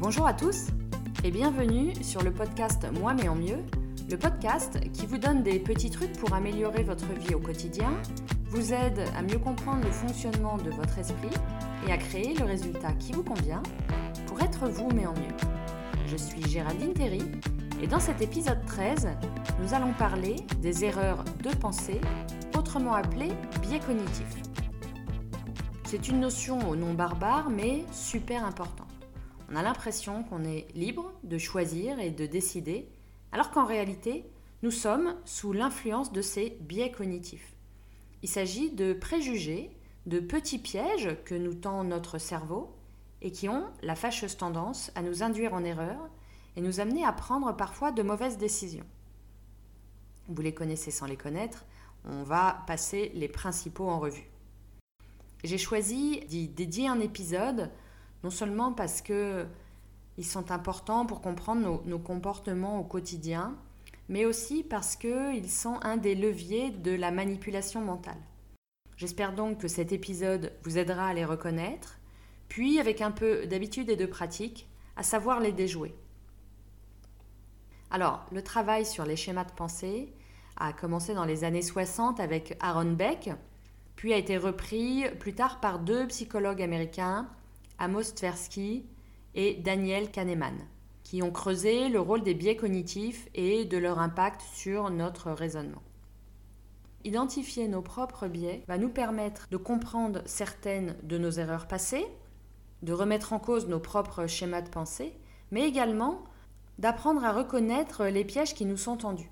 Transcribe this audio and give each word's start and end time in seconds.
Bonjour 0.00 0.28
à 0.28 0.32
tous 0.32 0.68
et 1.24 1.32
bienvenue 1.32 1.92
sur 2.04 2.22
le 2.22 2.30
podcast 2.32 2.86
Moi 3.00 3.14
mais 3.14 3.28
en 3.28 3.34
mieux, 3.34 3.58
le 4.08 4.16
podcast 4.16 4.78
qui 4.92 5.06
vous 5.06 5.18
donne 5.18 5.42
des 5.42 5.58
petits 5.58 5.90
trucs 5.90 6.12
pour 6.12 6.32
améliorer 6.34 6.84
votre 6.84 7.12
vie 7.14 7.34
au 7.34 7.40
quotidien, 7.40 7.90
vous 8.46 8.72
aide 8.72 9.02
à 9.16 9.22
mieux 9.22 9.40
comprendre 9.40 9.84
le 9.84 9.90
fonctionnement 9.90 10.56
de 10.56 10.70
votre 10.70 10.96
esprit 11.00 11.36
et 11.84 11.90
à 11.90 11.96
créer 11.96 12.32
le 12.34 12.44
résultat 12.44 12.92
qui 12.92 13.10
vous 13.10 13.24
convient 13.24 13.60
pour 14.28 14.40
être 14.40 14.68
vous 14.68 14.88
mais 14.94 15.04
en 15.04 15.14
mieux. 15.14 15.36
Je 16.06 16.16
suis 16.16 16.48
Géraldine 16.48 16.92
Terry 16.92 17.22
et 17.82 17.88
dans 17.88 18.00
cet 18.00 18.22
épisode 18.22 18.64
13, 18.66 19.08
nous 19.60 19.74
allons 19.74 19.94
parler 19.94 20.36
des 20.62 20.84
erreurs 20.84 21.24
de 21.42 21.50
pensée, 21.56 22.00
autrement 22.56 22.94
appelées 22.94 23.32
biais 23.62 23.80
cognitifs. 23.80 24.36
C'est 25.82 26.06
une 26.06 26.20
notion 26.20 26.70
au 26.70 26.76
nom 26.76 26.94
barbare 26.94 27.50
mais 27.50 27.84
super 27.90 28.44
importante. 28.44 28.87
On 29.50 29.56
a 29.56 29.62
l'impression 29.62 30.24
qu'on 30.24 30.44
est 30.44 30.66
libre 30.74 31.12
de 31.24 31.38
choisir 31.38 31.98
et 32.00 32.10
de 32.10 32.26
décider, 32.26 32.88
alors 33.32 33.50
qu'en 33.50 33.64
réalité, 33.64 34.24
nous 34.62 34.70
sommes 34.70 35.14
sous 35.24 35.52
l'influence 35.52 36.12
de 36.12 36.20
ces 36.20 36.58
biais 36.60 36.90
cognitifs. 36.90 37.54
Il 38.22 38.28
s'agit 38.28 38.70
de 38.70 38.92
préjugés, 38.92 39.70
de 40.06 40.20
petits 40.20 40.58
pièges 40.58 41.16
que 41.24 41.34
nous 41.34 41.54
tend 41.54 41.84
notre 41.84 42.18
cerveau 42.18 42.74
et 43.22 43.30
qui 43.30 43.48
ont 43.48 43.64
la 43.82 43.94
fâcheuse 43.94 44.36
tendance 44.36 44.90
à 44.94 45.02
nous 45.02 45.22
induire 45.22 45.54
en 45.54 45.64
erreur 45.64 46.08
et 46.56 46.60
nous 46.60 46.80
amener 46.80 47.04
à 47.04 47.12
prendre 47.12 47.56
parfois 47.56 47.92
de 47.92 48.02
mauvaises 48.02 48.38
décisions. 48.38 48.86
Vous 50.28 50.42
les 50.42 50.52
connaissez 50.52 50.90
sans 50.90 51.06
les 51.06 51.16
connaître, 51.16 51.64
on 52.04 52.22
va 52.22 52.64
passer 52.66 53.12
les 53.14 53.28
principaux 53.28 53.88
en 53.88 53.98
revue. 53.98 54.28
J'ai 55.44 55.58
choisi 55.58 56.20
d'y 56.26 56.48
dédier 56.48 56.88
un 56.88 57.00
épisode 57.00 57.70
non 58.24 58.30
seulement 58.30 58.72
parce 58.72 59.02
que 59.02 59.46
ils 60.18 60.26
sont 60.26 60.50
importants 60.50 61.06
pour 61.06 61.20
comprendre 61.20 61.80
nos, 61.86 61.98
comportements 61.98 62.80
au 62.80 62.84
quotidien, 62.84 63.56
mais 64.08 64.24
aussi 64.24 64.64
parce 64.64 64.96
qu'ils 64.96 65.48
sont 65.48 65.78
un 65.82 65.96
des 65.96 66.16
leviers 66.16 66.70
de 66.70 66.90
la 66.90 67.12
manipulation 67.12 67.80
mentale. 67.80 68.18
J'espère 68.96 69.32
donc 69.32 69.58
que 69.58 69.68
cet 69.68 69.92
épisode 69.92 70.52
vous 70.64 70.76
aidera 70.76 71.06
à 71.06 71.14
les 71.14 71.24
reconnaître, 71.24 72.00
puis 72.48 72.80
avec 72.80 73.00
un 73.00 73.12
peu 73.12 73.46
d'habitude 73.46 73.90
et 73.90 73.96
de 73.96 74.06
pratique, 74.06 74.68
à 74.96 75.04
savoir 75.04 75.38
les 75.38 75.52
déjouer. 75.52 75.94
Alors, 77.92 78.26
le 78.32 78.42
travail 78.42 78.84
sur 78.84 79.04
les 79.04 79.14
schémas 79.14 79.44
de 79.44 79.52
pensée 79.52 80.12
a 80.56 80.72
commencé 80.72 81.14
dans 81.14 81.24
les 81.24 81.44
années 81.44 81.62
60 81.62 82.18
avec 82.18 82.56
Aaron 82.58 82.92
Beck, 82.92 83.30
puis 83.94 84.12
a 84.12 84.16
été 84.16 84.36
repris 84.36 85.04
plus 85.20 85.34
tard 85.34 85.60
par 85.60 85.78
deux 85.78 86.08
psychologues 86.08 86.60
américains, 86.60 87.28
Amos 87.78 88.12
Tversky 88.14 88.84
et 89.34 89.54
Daniel 89.54 90.10
Kahneman, 90.10 90.56
qui 91.04 91.22
ont 91.22 91.30
creusé 91.30 91.88
le 91.88 92.00
rôle 92.00 92.22
des 92.22 92.34
biais 92.34 92.56
cognitifs 92.56 93.28
et 93.34 93.64
de 93.64 93.78
leur 93.78 93.98
impact 93.98 94.42
sur 94.52 94.90
notre 94.90 95.30
raisonnement. 95.30 95.82
Identifier 97.04 97.68
nos 97.68 97.82
propres 97.82 98.26
biais 98.26 98.64
va 98.66 98.78
nous 98.78 98.88
permettre 98.88 99.46
de 99.50 99.56
comprendre 99.56 100.22
certaines 100.26 100.96
de 101.04 101.16
nos 101.16 101.30
erreurs 101.30 101.68
passées, 101.68 102.06
de 102.82 102.92
remettre 102.92 103.32
en 103.32 103.38
cause 103.38 103.68
nos 103.68 103.80
propres 103.80 104.26
schémas 104.26 104.62
de 104.62 104.68
pensée, 104.68 105.14
mais 105.50 105.66
également 105.66 106.24
d'apprendre 106.78 107.24
à 107.24 107.32
reconnaître 107.32 108.04
les 108.06 108.24
pièges 108.24 108.54
qui 108.54 108.64
nous 108.64 108.76
sont 108.76 108.96
tendus. 108.96 109.30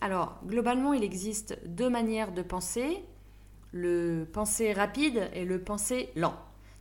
Alors, 0.00 0.38
globalement, 0.46 0.92
il 0.92 1.04
existe 1.04 1.58
deux 1.66 1.88
manières 1.88 2.32
de 2.32 2.42
penser, 2.42 3.04
le 3.72 4.26
penser 4.30 4.72
rapide 4.72 5.30
et 5.32 5.44
le 5.44 5.62
penser 5.62 6.10
lent. 6.16 6.34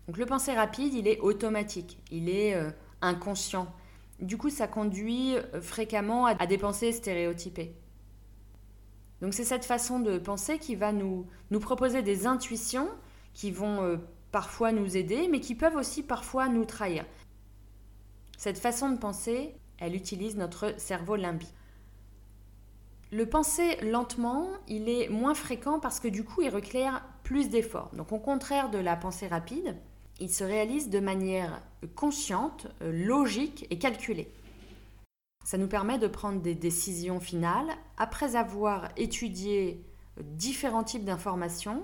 Donc 0.08 0.18
le 0.18 0.26
penser 0.26 0.54
rapide, 0.54 0.94
il 0.94 1.08
est 1.08 1.20
automatique, 1.20 2.00
il 2.12 2.30
est 2.30 2.56
euh, 2.56 2.72
inconscient. 3.02 3.74
Du 4.20 4.38
coup, 4.38 4.50
ça 4.50 4.68
conduit 4.68 5.36
euh, 5.36 5.62
fréquemment 5.62 6.26
à, 6.26 6.46
des 6.46 6.58
pensées 6.58 6.92
stéréotypées. 6.92 7.76
Donc 9.22 9.34
c'est 9.34 9.46
cette 9.46 9.66
façon 9.66 10.00
de 10.00 10.18
penser 10.18 10.60
qui 10.60 10.76
va 10.76 10.92
nous, 10.92 11.26
proposer 11.62 12.02
des 12.02 12.28
intuitions 12.28 12.90
qui 13.34 13.52
vont 13.52 13.82
euh, 13.82 13.98
parfois 14.32 14.74
nous 14.74 14.98
aider, 14.98 15.30
mais 15.30 15.40
qui 15.40 15.56
peuvent 15.56 15.78
aussi 15.78 16.04
parfois 16.04 16.50
nous 16.50 16.66
trahir. 16.66 17.06
Cette 18.38 18.58
façon 18.58 18.90
de 18.90 18.98
penser, 18.98 19.56
elle 19.78 19.96
utilise 19.96 20.36
notre 20.36 20.78
cerveau 20.78 21.16
limbique. 21.16 21.54
Le 23.12 23.26
penser 23.28 23.78
lentement, 23.82 24.48
il 24.68 24.90
est 24.90 25.08
moins 25.08 25.36
fréquent 25.36 25.80
parce 25.80 26.00
que 26.00 26.08
du 26.08 26.26
coup, 26.26 26.42
il 26.42 26.50
requiert 26.50 27.06
plus 27.24 27.50
d'efforts. 27.50 27.92
Donc 27.94 28.12
au 28.12 28.20
contraire 28.20 28.70
de 28.70 28.80
la 28.80 28.96
pensée 28.96 29.28
rapide, 29.28 29.78
il 30.24 30.32
se 30.32 30.46
réalise 30.46 30.90
de 30.90 31.02
manière 31.02 31.62
consciente, 31.96 32.68
logique 32.80 33.68
et 33.70 33.78
calculée. 33.78 34.32
Ça 35.44 35.58
nous 35.58 35.68
permet 35.68 36.00
de 36.00 36.08
prendre 36.08 36.42
des 36.42 36.56
décisions 36.56 37.20
finales 37.20 37.70
après 37.98 38.38
avoir 38.38 38.88
étudié 38.96 39.84
différents 40.22 40.86
types 40.86 41.04
d'informations 41.04 41.84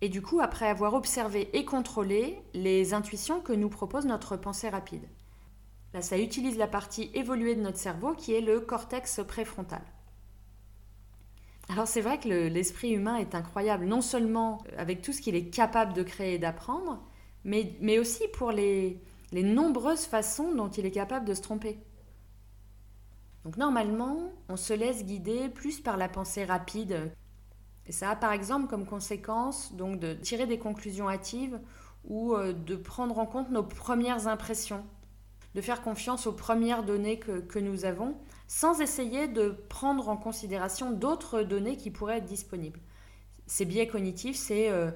et 0.00 0.08
du 0.08 0.22
coup 0.22 0.40
après 0.40 0.68
avoir 0.68 0.94
observé 0.94 1.50
et 1.54 1.64
contrôlé 1.64 2.40
les 2.54 2.94
intuitions 2.94 3.40
que 3.40 3.52
nous 3.52 3.68
propose 3.68 4.06
notre 4.06 4.36
pensée 4.36 4.68
rapide. 4.68 5.08
Là, 5.92 6.02
ça 6.02 6.18
utilise 6.18 6.58
la 6.58 6.68
partie 6.68 7.10
évoluée 7.14 7.56
de 7.56 7.62
notre 7.62 7.78
cerveau 7.78 8.14
qui 8.14 8.32
est 8.32 8.40
le 8.40 8.60
cortex 8.60 9.22
préfrontal. 9.26 9.82
Alors 11.68 11.88
c'est 11.88 12.00
vrai 12.00 12.20
que 12.20 12.28
l'esprit 12.28 12.92
humain 12.92 13.16
est 13.16 13.34
incroyable, 13.34 13.86
non 13.86 14.02
seulement 14.02 14.62
avec 14.78 15.02
tout 15.02 15.12
ce 15.12 15.20
qu'il 15.20 15.34
est 15.34 15.50
capable 15.50 15.94
de 15.94 16.04
créer 16.04 16.34
et 16.34 16.38
d'apprendre, 16.38 17.02
mais, 17.46 17.98
aussi 17.98 18.24
pour 18.34 18.50
les, 18.50 19.00
nombreuses 19.32 20.04
façons 20.04 20.52
dont 20.52 20.68
il 20.68 20.84
est 20.84 20.90
capable 20.90 21.24
de 21.24 21.34
se 21.34 21.42
tromper. 21.42 21.78
Donc 23.44 23.56
normalement, 23.56 24.32
on 24.48 24.56
se 24.56 24.72
laisse 24.72 25.04
guider 25.04 25.48
plus 25.48 25.80
par 25.80 25.96
la 25.96 26.08
pensée 26.08 26.44
rapide. 26.44 27.12
Et 27.86 27.92
ça 27.92 28.10
a 28.10 28.16
par 28.16 28.32
exemple 28.32 28.66
comme 28.66 28.84
conséquence 28.84 29.72
donc 29.74 30.00
de 30.00 30.14
tirer 30.14 30.46
des 30.46 30.58
conclusions 30.58 31.08
hâtives 31.08 31.60
ou 32.04 32.34
euh, 32.34 32.52
de 32.52 32.74
prendre 32.74 33.16
en 33.18 33.26
compte 33.26 33.50
nos 33.50 33.62
premières 33.62 34.26
impressions, 34.26 34.84
de 35.54 35.60
faire 35.60 35.82
confiance 35.82 36.26
aux 36.26 36.32
premières 36.32 36.82
données 36.82 37.20
que, 37.20 37.38
que 37.38 37.60
nous 37.60 37.84
avons, 37.84 38.16
sans 38.48 38.80
essayer 38.80 39.28
de 39.28 39.50
prendre 39.68 40.08
en 40.08 40.16
considération 40.16 40.90
d'autres 40.90 41.42
données 41.42 41.76
qui 41.76 41.92
pourraient 41.92 42.18
être 42.18 42.24
disponibles. 42.24 42.80
Ces 43.46 43.64
biais 43.64 43.86
cognitifs, 43.86 44.36
c'est 44.36 44.70
euh, 44.70 44.90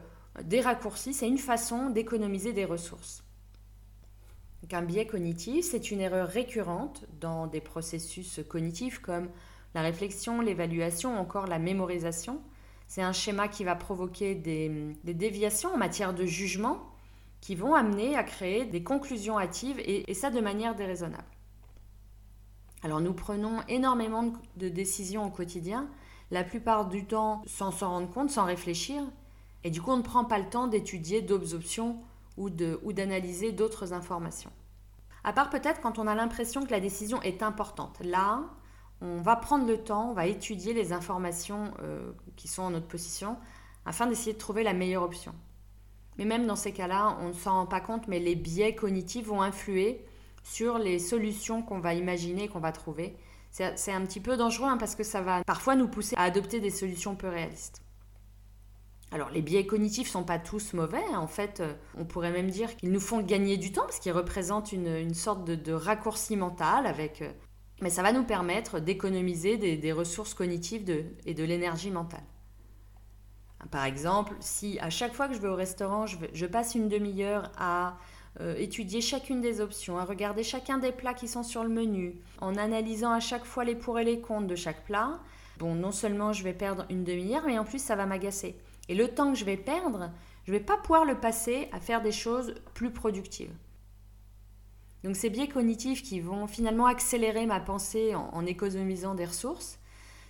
des 0.44 0.60
raccourcis, 0.60 1.14
c'est 1.14 1.28
une 1.28 1.38
façon 1.38 1.90
d'économiser 1.90 2.52
des 2.52 2.64
ressources. 2.64 3.22
un 4.72 4.82
biais 4.82 5.06
cognitif, 5.06 5.64
c'est 5.64 5.90
une 5.90 6.00
erreur 6.00 6.28
récurrente 6.28 7.04
dans 7.20 7.46
des 7.46 7.60
processus 7.60 8.40
cognitifs 8.48 8.98
comme 9.00 9.28
la 9.74 9.82
réflexion, 9.82 10.40
l'évaluation, 10.40 11.18
encore 11.18 11.46
la 11.46 11.58
mémorisation. 11.58 12.40
C'est 12.86 13.02
un 13.02 13.12
schéma 13.12 13.48
qui 13.48 13.64
va 13.64 13.76
provoquer 13.76 14.34
des, 14.34 14.96
déviations 15.04 15.74
en 15.74 15.76
matière 15.76 16.12
de 16.14 16.24
jugement 16.24 16.86
qui 17.40 17.54
vont 17.54 17.74
amener 17.74 18.16
à 18.16 18.24
créer 18.24 18.64
des 18.64 18.82
conclusions 18.82 19.38
hâtives 19.38 19.80
et 19.84 20.12
ça 20.12 20.30
de 20.30 20.40
manière 20.40 20.74
déraisonnable. 20.74 21.24
Alors 22.82 23.00
nous 23.00 23.12
prenons 23.12 23.60
énormément 23.68 24.32
de 24.56 24.68
décisions 24.68 25.26
au 25.26 25.30
quotidien, 25.30 25.88
la 26.30 26.44
plupart 26.44 26.88
du 26.88 27.04
temps 27.04 27.42
sans 27.46 27.70
s'en 27.70 27.90
rendre 27.90 28.10
compte, 28.10 28.30
sans 28.30 28.44
réfléchir, 28.44 29.02
et 29.64 29.70
du 29.70 29.82
coup, 29.82 29.90
on 29.90 29.96
ne 29.96 30.02
prend 30.02 30.24
pas 30.24 30.38
le 30.38 30.48
temps 30.48 30.66
d'étudier 30.66 31.22
d'autres 31.22 31.54
options 31.54 32.00
ou 32.36 32.48
d'analyser 32.48 33.52
d'autres 33.52 33.92
informations. 33.92 34.50
À 35.24 35.32
part 35.32 35.50
peut-être 35.50 35.80
quand 35.80 35.98
on 35.98 36.06
a 36.06 36.14
l'impression 36.14 36.64
que 36.64 36.70
la 36.70 36.80
décision 36.80 37.20
est 37.22 37.42
importante. 37.42 37.98
Là, 38.02 38.44
on 39.02 39.20
va 39.20 39.36
prendre 39.36 39.66
le 39.66 39.78
temps, 39.78 40.10
on 40.10 40.14
va 40.14 40.26
étudier 40.26 40.72
les 40.72 40.92
informations 40.92 41.72
euh, 41.82 42.12
qui 42.36 42.48
sont 42.48 42.62
en 42.62 42.70
notre 42.70 42.86
position 42.86 43.36
afin 43.84 44.06
d'essayer 44.06 44.32
de 44.32 44.38
trouver 44.38 44.62
la 44.62 44.72
meilleure 44.72 45.02
option. 45.02 45.34
Mais 46.18 46.24
même 46.24 46.46
dans 46.46 46.56
ces 46.56 46.72
cas-là, 46.72 47.16
on 47.20 47.28
ne 47.28 47.32
s'en 47.32 47.52
rend 47.52 47.66
pas 47.66 47.80
compte, 47.80 48.08
mais 48.08 48.18
les 48.18 48.34
biais 48.34 48.74
cognitifs 48.74 49.26
vont 49.26 49.42
influer 49.42 50.04
sur 50.42 50.78
les 50.78 50.98
solutions 50.98 51.62
qu'on 51.62 51.80
va 51.80 51.94
imaginer, 51.94 52.48
qu'on 52.48 52.60
va 52.60 52.72
trouver. 52.72 53.16
C'est 53.50 53.92
un 53.92 54.04
petit 54.04 54.20
peu 54.20 54.36
dangereux 54.36 54.68
hein, 54.68 54.76
parce 54.76 54.94
que 54.94 55.02
ça 55.02 55.22
va 55.22 55.42
parfois 55.44 55.74
nous 55.76 55.88
pousser 55.88 56.14
à 56.16 56.22
adopter 56.22 56.60
des 56.60 56.70
solutions 56.70 57.16
peu 57.16 57.28
réalistes. 57.28 57.82
Alors 59.12 59.30
les 59.30 59.42
biais 59.42 59.66
cognitifs 59.66 60.08
sont 60.08 60.22
pas 60.22 60.38
tous 60.38 60.72
mauvais, 60.72 61.02
en 61.14 61.26
fait 61.26 61.60
euh, 61.60 61.74
on 61.96 62.04
pourrait 62.04 62.30
même 62.30 62.48
dire 62.48 62.76
qu'ils 62.76 62.92
nous 62.92 63.00
font 63.00 63.20
gagner 63.20 63.56
du 63.56 63.72
temps 63.72 63.82
parce 63.82 63.98
qu'ils 63.98 64.12
représentent 64.12 64.72
une, 64.72 65.14
sorte 65.14 65.44
de, 65.44 65.72
raccourci 65.72 66.36
mental 66.36 66.86
avec... 66.86 67.22
Euh, 67.22 67.32
mais 67.80 67.90
ça 67.90 68.02
va 68.02 68.12
nous 68.12 68.24
permettre 68.24 68.78
d'économiser 68.78 69.56
des, 69.56 69.92
ressources 69.92 70.34
cognitives 70.34 70.84
et 71.24 71.32
de 71.32 71.44
l'énergie 71.44 71.90
mentale. 71.90 72.22
Par 73.70 73.86
exemple, 73.86 74.34
si 74.40 74.78
à 74.80 74.90
chaque 74.90 75.14
fois 75.14 75.28
que 75.28 75.34
je 75.34 75.40
vais 75.40 75.48
au 75.48 75.54
restaurant, 75.54 76.04
je, 76.06 76.46
passe 76.46 76.74
une 76.74 76.88
demi-heure 76.88 77.50
à 77.56 77.96
euh, 78.40 78.54
étudier 78.58 79.00
chacune 79.00 79.40
des 79.40 79.62
options, 79.62 79.98
à 79.98 80.04
regarder 80.04 80.42
chacun 80.42 80.76
des 80.76 80.92
plats 80.92 81.14
qui 81.14 81.26
sont 81.26 81.42
sur 81.42 81.62
le 81.62 81.70
menu, 81.70 82.20
en 82.42 82.56
analysant 82.56 83.12
à 83.12 83.20
chaque 83.20 83.46
fois 83.46 83.64
les 83.64 83.74
pour 83.74 83.98
et 83.98 84.04
les 84.04 84.20
contre 84.20 84.46
de 84.46 84.56
chaque 84.56 84.84
plat, 84.84 85.18
bon, 85.58 85.74
non 85.74 85.90
seulement 85.90 86.34
je 86.34 86.44
vais 86.44 86.52
perdre 86.52 86.84
une 86.90 87.04
demi-heure, 87.04 87.44
mais 87.46 87.58
en 87.58 87.64
plus 87.64 87.82
ça 87.82 87.96
va 87.96 88.04
m'agacer. 88.04 88.56
Et 88.90 88.94
le 88.96 89.06
temps 89.06 89.32
que 89.32 89.38
je 89.38 89.44
vais 89.44 89.56
perdre, 89.56 90.10
je 90.44 90.52
ne 90.52 90.58
vais 90.58 90.64
pas 90.64 90.76
pouvoir 90.76 91.04
le 91.04 91.14
passer 91.14 91.68
à 91.70 91.78
faire 91.78 92.02
des 92.02 92.10
choses 92.10 92.56
plus 92.74 92.90
productives. 92.90 93.54
Donc 95.04 95.14
ces 95.14 95.30
biais 95.30 95.46
cognitifs 95.46 96.02
qui 96.02 96.18
vont 96.18 96.48
finalement 96.48 96.86
accélérer 96.86 97.46
ma 97.46 97.60
pensée 97.60 98.16
en, 98.16 98.44
économisant 98.44 99.14
des 99.14 99.26
ressources, 99.26 99.78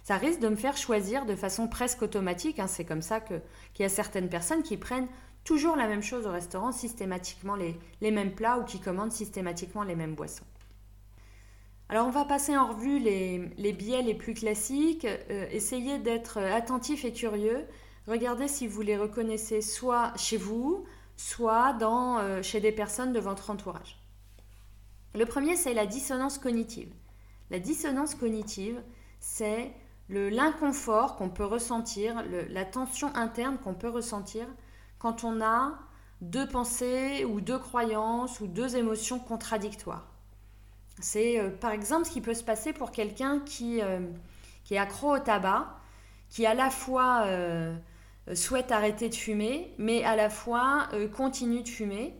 ça 0.05 0.19
risque 0.19 0.41
de 0.41 0.49
me 0.49 0.57
faire 0.57 0.77
choisir 0.77 1.25
de 1.25 1.35
façon 1.35 1.69
presque 1.69 2.03
automatique. 2.03 2.59
Hein. 2.59 2.67
C'est 2.67 2.85
comme 2.85 3.01
ça 3.01 3.21
qu'il 3.21 3.41
y 3.79 3.85
a 3.85 3.89
certaines 3.89 4.29
personnes 4.29 4.62
qui 4.62 4.77
prennent 4.77 5.09
toujours 5.43 5.75
la 5.75 5.89
même 5.89 6.03
chose 6.03 6.27
au 6.27 6.31
restaurant, 6.31 6.71
systématiquement 6.71 7.57
les, 7.57 8.11
mêmes 8.11 8.35
plats 8.35 8.59
ou 8.59 8.65
qui 8.65 8.79
commandent 8.79 9.11
systématiquement 9.11 9.85
les 9.85 9.97
mêmes 9.97 10.15
boissons. 10.15 10.45
Alors 11.89 12.07
on 12.07 12.11
va 12.11 12.27
passer 12.27 12.59
en 12.59 12.67
revue 12.67 12.99
les, 12.99 13.73
biais 13.73 14.03
les 14.03 14.15
plus 14.15 14.35
classiques, 14.35 15.07
euh, 15.07 15.47
essayez 15.51 15.99
d'être 15.99 16.37
attentif 16.37 17.07
et 17.07 17.12
curieux, 17.15 17.67
regardez 18.06 18.49
si 18.49 18.67
vous 18.67 18.82
les 18.82 18.97
reconnaissez 18.97 19.61
soit 19.61 20.12
chez 20.17 20.37
vous, 20.37 20.85
soit 21.17 21.76
euh, 21.82 22.43
chez 22.43 22.61
des 22.61 22.73
personnes 22.73 23.12
de 23.12 23.20
votre 23.20 23.50
entourage. 23.50 23.99
Le 25.14 25.26
premier, 25.26 25.56
c'est 25.56 25.75
la 25.75 25.87
dissonance 25.87 26.38
cognitive. 26.38 26.93
La 27.50 27.58
dissonance 27.58 28.14
cognitive, 28.14 28.81
c'est 29.19 29.73
l'inconfort 30.08 31.17
qu'on 31.17 31.29
peut 31.29 31.44
ressentir, 31.44 32.25
la 32.49 32.64
tension 32.64 33.14
interne 33.14 33.58
qu'on 33.58 33.75
peut 33.75 33.88
ressentir 33.88 34.47
quand 34.99 35.25
on 35.25 35.41
a 35.41 35.79
deux 36.20 36.47
pensées 36.49 37.25
ou 37.25 37.41
deux 37.41 37.58
croyances 37.58 38.41
ou 38.41 38.47
deux 38.47 38.76
émotions 38.76 39.19
contradictoires. 39.19 40.06
C'est 41.00 41.41
euh, 41.41 41.50
par 41.50 41.70
exemple 41.70 42.05
ce 42.05 42.11
qui 42.11 42.20
peut 42.20 42.35
se 42.35 42.44
passer 42.44 42.73
pour 42.73 42.93
quelqu'un 42.93 43.41
qui, 43.41 43.81
euh, 43.81 44.00
est 44.70 44.79
accro 44.79 45.17
au 45.17 45.19
tabac, 45.19 45.76
qui 46.29 46.47
à 46.47 46.55
la 46.55 46.70
fois 46.70 47.25
souhaite 48.35 48.73
arrêter 48.73 49.09
de 49.09 49.15
fumer, 49.15 49.75
mais 49.79 50.05
à 50.05 50.17
la 50.17 50.31
fois 50.31 50.89
continue 51.17 51.63
de 51.63 51.69
fumer, 51.69 52.15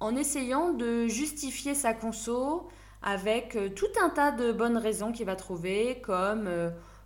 en 0.00 0.14
essayant 0.14 0.72
de 0.72 1.06
justifier 1.06 1.74
sa 1.74 1.94
conso 1.94 2.68
avec 3.02 3.56
tout 3.74 3.86
un 4.02 4.10
tas 4.10 4.32
de 4.32 4.52
bonnes 4.52 4.76
raisons 4.76 5.12
qu'il 5.12 5.26
va 5.26 5.36
trouver, 5.36 6.00
comme 6.02 6.48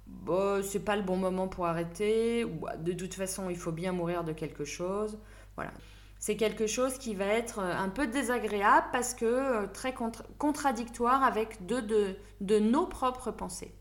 bon, 0.07 0.63
c'est 0.63 0.85
pas 0.85 0.97
le 0.97 1.03
bon 1.03 1.17
moment 1.17 1.49
pour 1.49 1.67
arrêter, 1.67 2.45
ou 2.45 2.67
de 2.79 2.93
toute 2.93 3.15
façon 3.15 3.51
il 3.51 3.57
faut 3.57 3.73
bien 3.73 3.93
mourir 3.93 4.25
de 4.25 4.33
quelque 4.33 4.65
chose. 4.65 5.19
Voilà. 5.57 5.73
C'est 6.23 6.37
quelque 6.37 6.69
chose 6.69 6.99
qui 6.99 7.17
va 7.17 7.25
être 7.25 7.59
euh, 7.59 7.77
un 7.77 7.89
peu 7.89 8.07
désagréable 8.07 8.87
parce 8.93 9.13
que 9.13 9.25
euh, 9.25 9.67
très 9.67 9.93
contradictoire 10.39 11.25
avec 11.25 11.67
deux 11.67 11.83
de, 11.83 12.15
de 12.41 12.61
nos 12.61 12.87
propres 12.87 13.33
pensées. 13.33 13.75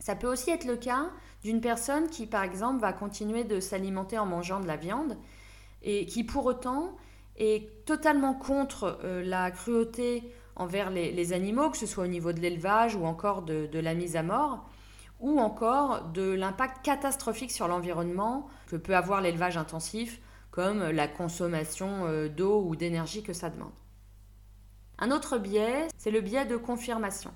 Ça 0.00 0.16
peut 0.16 0.26
aussi 0.26 0.50
être 0.50 0.64
le 0.64 0.74
cas 0.74 1.10
d'une 1.42 1.60
personne 1.60 2.08
qui, 2.08 2.26
par 2.26 2.42
exemple, 2.42 2.80
va 2.80 2.92
continuer 2.92 3.44
de 3.44 3.60
s'alimenter 3.60 4.18
en 4.18 4.26
mangeant 4.26 4.60
de 4.60 4.66
la 4.66 4.76
viande 4.76 5.16
et 5.82 6.06
qui, 6.06 6.24
pour 6.24 6.46
autant, 6.46 6.96
est 7.36 7.84
totalement 7.86 8.34
contre 8.34 8.98
euh, 9.04 9.22
la 9.24 9.50
cruauté 9.50 10.32
envers 10.56 10.90
les, 10.90 11.32
animaux, 11.32 11.70
que 11.70 11.78
ce 11.78 11.86
soit 11.86 12.04
au 12.04 12.08
niveau 12.08 12.32
de 12.32 12.40
l'élevage 12.40 12.94
ou 12.94 13.06
encore 13.06 13.42
de, 13.42 13.78
la 13.78 13.94
mise 13.94 14.16
à 14.16 14.22
mort, 14.22 14.68
ou 15.18 15.40
encore 15.40 16.04
de 16.10 16.32
l'impact 16.32 16.84
catastrophique 16.84 17.50
sur 17.50 17.66
l'environnement 17.66 18.48
que 18.66 18.76
peut 18.76 18.94
avoir 18.94 19.22
l'élevage 19.22 19.56
intensif, 19.56 20.20
comme 20.50 20.90
la 20.90 21.08
consommation 21.08 22.04
euh, 22.06 22.28
d'eau 22.28 22.62
ou 22.62 22.76
d'énergie 22.76 23.22
que 23.22 23.32
ça 23.32 23.48
demande. 23.48 23.72
Un 24.98 25.10
autre 25.10 25.38
biais, 25.38 25.88
c'est 25.96 26.10
le 26.10 26.20
biais 26.20 26.44
de 26.44 26.58
confirmation. 26.58 27.32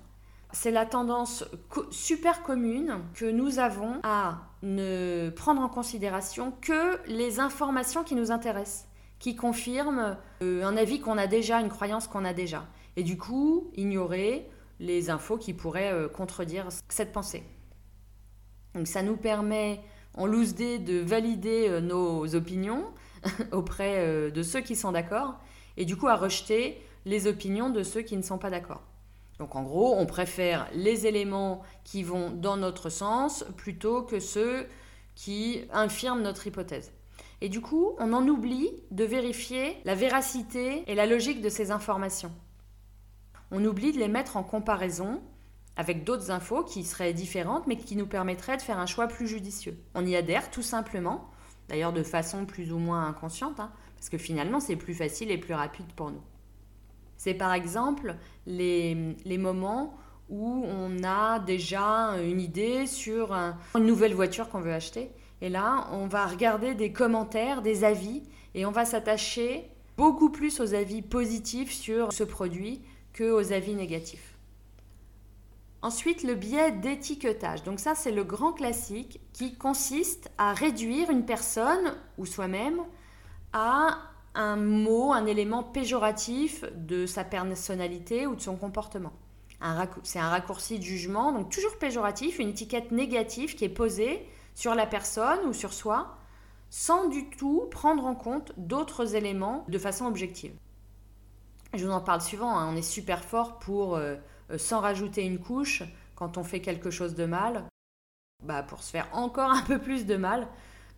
C'est 0.55 0.71
la 0.71 0.85
tendance 0.85 1.43
super 1.91 2.41
commune 2.41 3.01
que 3.13 3.25
nous 3.25 3.59
avons 3.59 3.99
à 4.03 4.37
ne 4.63 5.29
prendre 5.29 5.61
en 5.61 5.67
considération 5.67 6.53
que 6.61 6.97
les 7.07 7.41
informations 7.41 8.05
qui 8.05 8.15
nous 8.15 8.31
intéressent, 8.31 8.87
qui 9.19 9.35
confirment 9.35 10.17
euh, 10.41 10.63
un 10.63 10.77
avis 10.77 11.01
qu'on 11.01 11.17
a 11.17 11.27
déjà, 11.27 11.59
une 11.59 11.67
croyance 11.67 12.07
qu'on 12.07 12.23
a 12.23 12.33
déjà. 12.33 12.65
Et 12.95 13.03
du 13.03 13.17
coup, 13.17 13.69
ignorer 13.75 14.49
les 14.79 15.09
infos 15.09 15.37
qui 15.37 15.53
pourraient 15.53 15.91
euh, 15.91 16.07
contredire 16.07 16.69
cette 16.87 17.11
pensée. 17.11 17.43
Donc 18.75 18.87
ça 18.87 19.03
nous 19.03 19.17
permet 19.17 19.81
en 20.13 20.25
loose 20.25 20.55
day 20.55 20.79
de 20.79 20.99
valider 20.99 21.67
euh, 21.67 21.81
nos 21.81 22.33
opinions 22.33 22.93
auprès 23.51 24.31
de 24.31 24.41
ceux 24.41 24.61
qui 24.61 24.77
sont 24.77 24.93
d'accord 24.93 25.35
et 25.75 25.83
du 25.83 25.97
coup 25.97 26.07
à 26.07 26.15
rejeter 26.15 26.81
les 27.03 27.27
opinions 27.27 27.69
de 27.69 27.83
ceux 27.83 28.03
qui 28.03 28.15
ne 28.15 28.21
sont 28.21 28.37
pas 28.37 28.49
d'accord. 28.49 28.81
Donc 29.39 29.55
en 29.55 29.63
gros, 29.63 29.95
on 29.97 30.05
préfère 30.05 30.67
les 30.73 31.07
éléments 31.07 31.61
qui 31.83 32.03
vont 32.03 32.31
dans 32.31 32.57
notre 32.57 32.89
sens 32.89 33.45
plutôt 33.57 34.03
que 34.03 34.19
ceux 34.19 34.67
qui 35.13 35.65
infirment 35.71 36.21
notre 36.21 36.47
hypothèse. 36.47 36.91
Et 37.41 37.49
du 37.49 37.61
coup, 37.61 37.95
on 37.99 38.13
en 38.13 38.27
oublie 38.27 38.69
de 38.91 39.03
vérifier 39.03 39.77
la 39.83 39.95
véracité 39.95 40.83
et 40.87 40.95
la 40.95 41.05
logique 41.05 41.41
de 41.41 41.49
ces 41.49 41.71
informations. 41.71 42.31
On 43.51 43.63
oublie 43.65 43.91
de 43.91 43.99
les 43.99 44.07
mettre 44.07 44.37
en 44.37 44.43
comparaison 44.43 45.21
avec 45.77 46.05
d'autres 46.05 46.31
infos 46.31 46.63
qui 46.63 46.83
seraient 46.83 47.13
différentes, 47.13 47.67
mais 47.67 47.77
qui 47.77 47.95
nous 47.95 48.07
permettraient 48.07 48.57
de 48.57 48.61
faire 48.61 48.79
un 48.79 48.85
choix 48.85 49.07
plus 49.07 49.27
judicieux. 49.27 49.77
On 49.93 50.05
y 50.05 50.15
adhère 50.15 50.49
tout 50.49 50.61
simplement, 50.61 51.29
d'ailleurs 51.67 51.93
de 51.93 52.03
façon 52.03 52.45
plus 52.45 52.71
ou 52.71 52.77
moins 52.77 53.05
inconsciente, 53.07 53.59
hein, 53.59 53.71
parce 53.97 54.09
que 54.09 54.17
finalement 54.17 54.61
c'est 54.61 54.77
plus 54.77 54.93
facile 54.93 55.31
et 55.31 55.37
plus 55.37 55.53
rapide 55.53 55.91
pour 55.95 56.11
nous. 56.11 56.21
C'est 57.17 57.33
par 57.33 57.53
exemple 57.53 58.15
les, 58.45 59.15
les, 59.25 59.37
moments 59.37 59.97
où 60.29 60.65
on 60.67 61.03
a 61.03 61.39
déjà 61.39 62.17
une 62.23 62.41
idée 62.41 62.87
sur 62.87 63.33
une 63.33 63.85
nouvelle 63.85 64.13
voiture 64.13 64.49
qu'on 64.49 64.59
veut 64.59 64.73
acheter, 64.73 65.11
et 65.41 65.49
là 65.49 65.87
on 65.91 66.07
va 66.07 66.25
regarder 66.25 66.75
des 66.75 66.91
commentaires, 66.91 67.61
des 67.61 67.83
avis, 67.83 68.23
et 68.53 68.65
on 68.65 68.71
va 68.71 68.85
s'attacher 68.85 69.69
beaucoup 69.97 70.29
plus 70.29 70.59
aux 70.59 70.73
avis 70.73 71.01
positifs 71.01 71.71
sur 71.71 72.11
ce 72.11 72.23
produit 72.23 72.81
que 73.13 73.31
aux 73.31 73.53
avis 73.53 73.75
négatifs. 73.75 74.35
Ensuite, 75.81 76.23
le 76.23 76.33
biais 76.33 76.71
d'étiquetage. 76.71 77.63
Donc 77.63 77.79
ça, 77.79 77.93
c'est 77.93 78.11
le 78.11 78.23
grand 78.23 78.53
classique 78.53 79.19
qui 79.33 79.53
consiste 79.53 80.31
à 80.39 80.53
réduire 80.53 81.11
une 81.11 81.25
personne 81.25 81.93
ou 82.17 82.25
soi-même 82.25 82.81
à 83.53 83.99
un 84.35 84.55
mot, 84.55 85.13
un 85.13 85.25
élément 85.25 85.63
péjoratif 85.63 86.63
de 86.75 87.05
sa 87.05 87.23
personnalité 87.23 88.27
ou 88.27 88.35
de 88.35 88.41
son 88.41 88.55
comportement. 88.55 89.13
C'est 90.03 90.19
un 90.19 90.29
raccourci 90.29 90.77
de 90.77 90.83
jugement, 90.83 91.31
donc 91.31 91.49
toujours 91.49 91.77
péjoratif, 91.77 92.37
une 92.39 92.49
étiquette 92.49 92.91
négative 92.91 93.55
qui 93.55 93.65
est 93.65 93.69
posée 93.69 94.27
sur 94.53 94.75
la 94.75 94.85
personne 94.85 95.39
ou 95.47 95.53
sur 95.53 95.73
soi, 95.73 96.17
sans 96.69 97.07
du 97.07 97.29
tout 97.29 97.67
prendre 97.71 98.05
en 98.05 98.15
compte 98.15 98.51
d'autres 98.57 99.15
éléments 99.15 99.65
de 99.69 99.79
façon 99.79 100.05
objective. 100.05 100.53
Je 101.73 101.85
vous 101.85 101.91
en 101.91 102.01
parle 102.01 102.21
souvent, 102.21 102.57
hein. 102.57 102.69
on 102.71 102.75
est 102.75 102.81
super 102.81 103.23
fort 103.23 103.57
pour... 103.57 103.95
Euh, 103.95 104.15
euh, 104.51 104.57
sans 104.57 104.79
rajouter 104.79 105.23
une 105.23 105.39
couche 105.39 105.83
quand 106.13 106.37
on 106.37 106.43
fait 106.43 106.61
quelque 106.61 106.91
chose 106.91 107.15
de 107.15 107.25
mal, 107.25 107.63
bah, 108.43 108.61
pour 108.63 108.83
se 108.83 108.91
faire 108.91 109.07
encore 109.11 109.51
un 109.51 109.61
peu 109.61 109.79
plus 109.79 110.05
de 110.05 110.15
mal. 110.15 110.47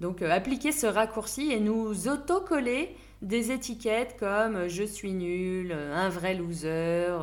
Donc 0.01 0.21
euh, 0.21 0.31
appliquer 0.31 0.71
ce 0.71 0.85
raccourci 0.85 1.51
et 1.51 1.59
nous 1.59 2.07
autocoller 2.07 2.95
des 3.21 3.51
étiquettes 3.51 4.17
comme 4.19 4.55
euh, 4.55 4.69
je 4.69 4.83
suis 4.83 5.13
nul, 5.13 5.71
un 5.71 6.09
vrai 6.09 6.35
loser, 6.35 7.17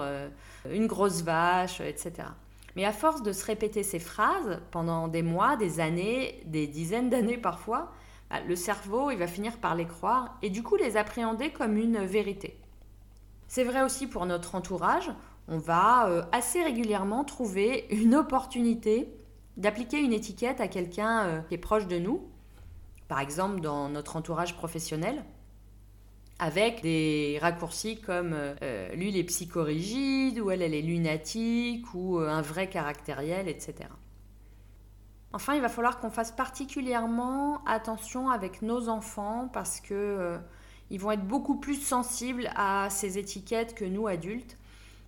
une 0.70 0.86
grosse 0.86 1.22
vache, 1.22 1.80
etc. 1.80 2.28
Mais 2.76 2.84
à 2.84 2.92
force 2.92 3.22
de 3.22 3.32
se 3.32 3.44
répéter 3.44 3.82
ces 3.82 3.98
phrases 3.98 4.60
pendant 4.70 5.08
des 5.08 5.22
mois, 5.22 5.56
des 5.56 5.80
années, 5.80 6.42
des 6.46 6.66
dizaines 6.66 7.10
d'années 7.10 7.38
parfois, 7.38 7.92
bah, 8.30 8.40
le 8.46 8.56
cerveau 8.56 9.10
il 9.10 9.18
va 9.18 9.26
finir 9.26 9.58
par 9.58 9.74
les 9.74 9.86
croire 9.86 10.36
et 10.42 10.50
du 10.50 10.62
coup 10.62 10.76
les 10.76 10.96
appréhender 10.96 11.50
comme 11.50 11.76
une 11.76 12.04
vérité. 12.04 12.58
C'est 13.46 13.64
vrai 13.64 13.82
aussi 13.82 14.06
pour 14.06 14.26
notre 14.26 14.54
entourage 14.54 15.10
on 15.48 15.58
va 15.58 16.08
euh, 16.08 16.22
assez 16.32 16.62
régulièrement 16.62 17.24
trouver 17.24 17.86
une 17.90 18.14
opportunité 18.14 19.08
d'appliquer 19.56 20.00
une 20.00 20.12
étiquette 20.12 20.60
à 20.60 20.68
quelqu'un 20.68 21.26
euh, 21.26 21.40
qui 21.42 21.54
est 21.54 21.58
proche 21.58 21.86
de 21.86 21.98
nous, 21.98 22.22
par 23.08 23.20
exemple 23.20 23.60
dans 23.60 23.88
notre 23.88 24.16
entourage 24.16 24.56
professionnel, 24.56 25.22
avec 26.38 26.82
des 26.82 27.38
raccourcis 27.40 28.00
comme 28.00 28.32
euh, 28.34 28.94
lui 28.94 29.10
il 29.10 29.16
est 29.16 29.24
psychorigide, 29.24 30.40
ou 30.40 30.50
elle 30.50 30.62
elle 30.62 30.74
est 30.74 30.82
lunatique, 30.82 31.86
ou 31.94 32.18
un 32.18 32.42
vrai 32.42 32.68
caractériel, 32.68 33.48
etc. 33.48 33.88
Enfin, 35.32 35.54
il 35.54 35.60
va 35.60 35.68
falloir 35.68 35.98
qu'on 35.98 36.10
fasse 36.10 36.30
particulièrement 36.30 37.64
attention 37.64 38.30
avec 38.30 38.62
nos 38.62 38.88
enfants 38.88 39.48
parce 39.52 39.80
que 39.80 40.38
ils 40.90 41.00
vont 41.00 41.10
être 41.10 41.26
beaucoup 41.26 41.56
plus 41.56 41.80
sensibles 41.80 42.50
à 42.54 42.88
ces 42.90 43.18
étiquettes 43.18 43.74
que 43.74 43.84
nous 43.84 44.06
adultes 44.06 44.58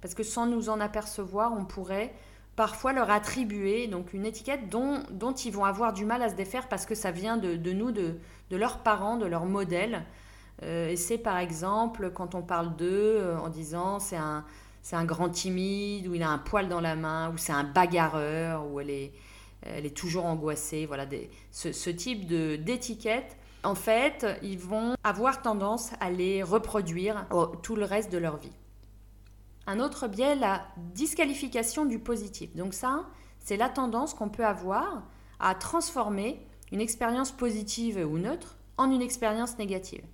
parce 0.01 0.15
que 0.15 0.23
sans 0.23 0.47
nous 0.47 0.69
en 0.69 0.81
apercevoir, 0.81 1.53
on 1.53 1.65
pourrait 1.65 2.15
parfois 2.55 2.93
leur 2.93 3.11
attribuer 3.11 3.87
donc 3.87 4.13
une 4.13 4.25
étiquette 4.25 4.69
dont, 4.69 5.03
dont 5.11 5.33
ils 5.33 5.53
vont 5.53 5.65
avoir 5.65 5.93
du 5.93 6.05
mal 6.05 6.23
à 6.23 6.29
se 6.29 6.35
défaire 6.35 6.69
parce 6.69 6.87
que 6.87 6.95
ça 6.95 7.11
vient 7.11 7.37
de, 7.37 7.57
nous, 7.73 7.91
de, 7.91 8.17
de, 8.51 8.57
leurs 8.57 8.79
parents, 8.79 9.17
de 9.17 9.27
leurs 9.27 9.47
modèles. 9.47 10.05
Euh, 10.63 10.95
c'est 10.97 11.19
par 11.19 11.39
exemple 11.39 12.11
quand 12.15 12.35
on 12.35 12.43
parle 12.43 12.77
d'eux 12.77 13.19
euh, 13.19 13.39
en 13.39 13.51
disant 13.51 13.99
c'est 13.99 14.17
un, 14.17 14.45
c'est 14.83 14.97
un 14.97 15.05
grand 15.05 15.29
timide, 15.29 16.07
ou 16.07 16.15
il 16.15 16.23
a 16.23 16.31
un 16.31 16.39
poil 16.39 16.69
dans 16.69 16.81
la 16.81 16.97
main, 16.97 17.31
ou 17.33 17.37
c'est 17.37 17.53
un 17.53 17.65
bagarreur, 17.65 18.67
ou 18.67 18.81
elle 18.81 18.91
est, 18.91 19.13
elle 19.63 19.85
est 19.85 19.97
toujours 19.97 20.25
angoissée. 20.27 20.87
Voilà, 20.87 21.07
ce, 21.51 21.73
ce 21.73 21.91
type 21.91 22.27
de, 22.27 22.57
d'étiquette, 22.57 23.37
en 23.65 23.75
fait, 23.75 24.25
ils 24.43 24.59
vont 24.59 24.95
avoir 25.03 25.43
tendance 25.43 25.91
à 26.01 26.11
les 26.11 26.43
reproduire 26.43 27.27
tout 27.63 27.75
le 27.77 27.85
reste 27.85 28.13
de 28.13 28.19
leur 28.19 28.37
vie. 28.37 28.53
un 29.67 29.81
autre 29.81 30.07
biais, 30.09 30.37
la 30.37 30.63
disqualification 30.95 31.85
du 31.85 31.99
positif. 31.99 32.55
Donc 32.55 32.73
ça, 32.73 33.07
c'est 33.41 33.57
la 33.57 33.69
tendance 33.69 34.15
qu'on 34.15 34.29
peut 34.29 34.47
avoir 34.47 35.03
à 35.41 35.55
transformer 35.55 36.47
une 36.73 36.81
expérience 36.81 37.33
positive 37.33 37.99
ou 38.09 38.19
neutre 38.19 38.57
en 38.77 38.91
une 38.91 39.03
expérience 39.03 39.59
négative. 39.59 40.05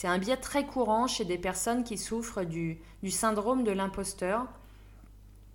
C'est 0.00 0.06
un 0.06 0.18
biais 0.18 0.36
très 0.36 0.64
courant 0.64 1.08
chez 1.08 1.24
des 1.24 1.38
personnes 1.38 1.82
qui 1.82 1.98
souffrent 1.98 2.44
du, 2.44 2.78
syndrome 3.08 3.64
de 3.64 3.72
l'imposteur. 3.72 4.46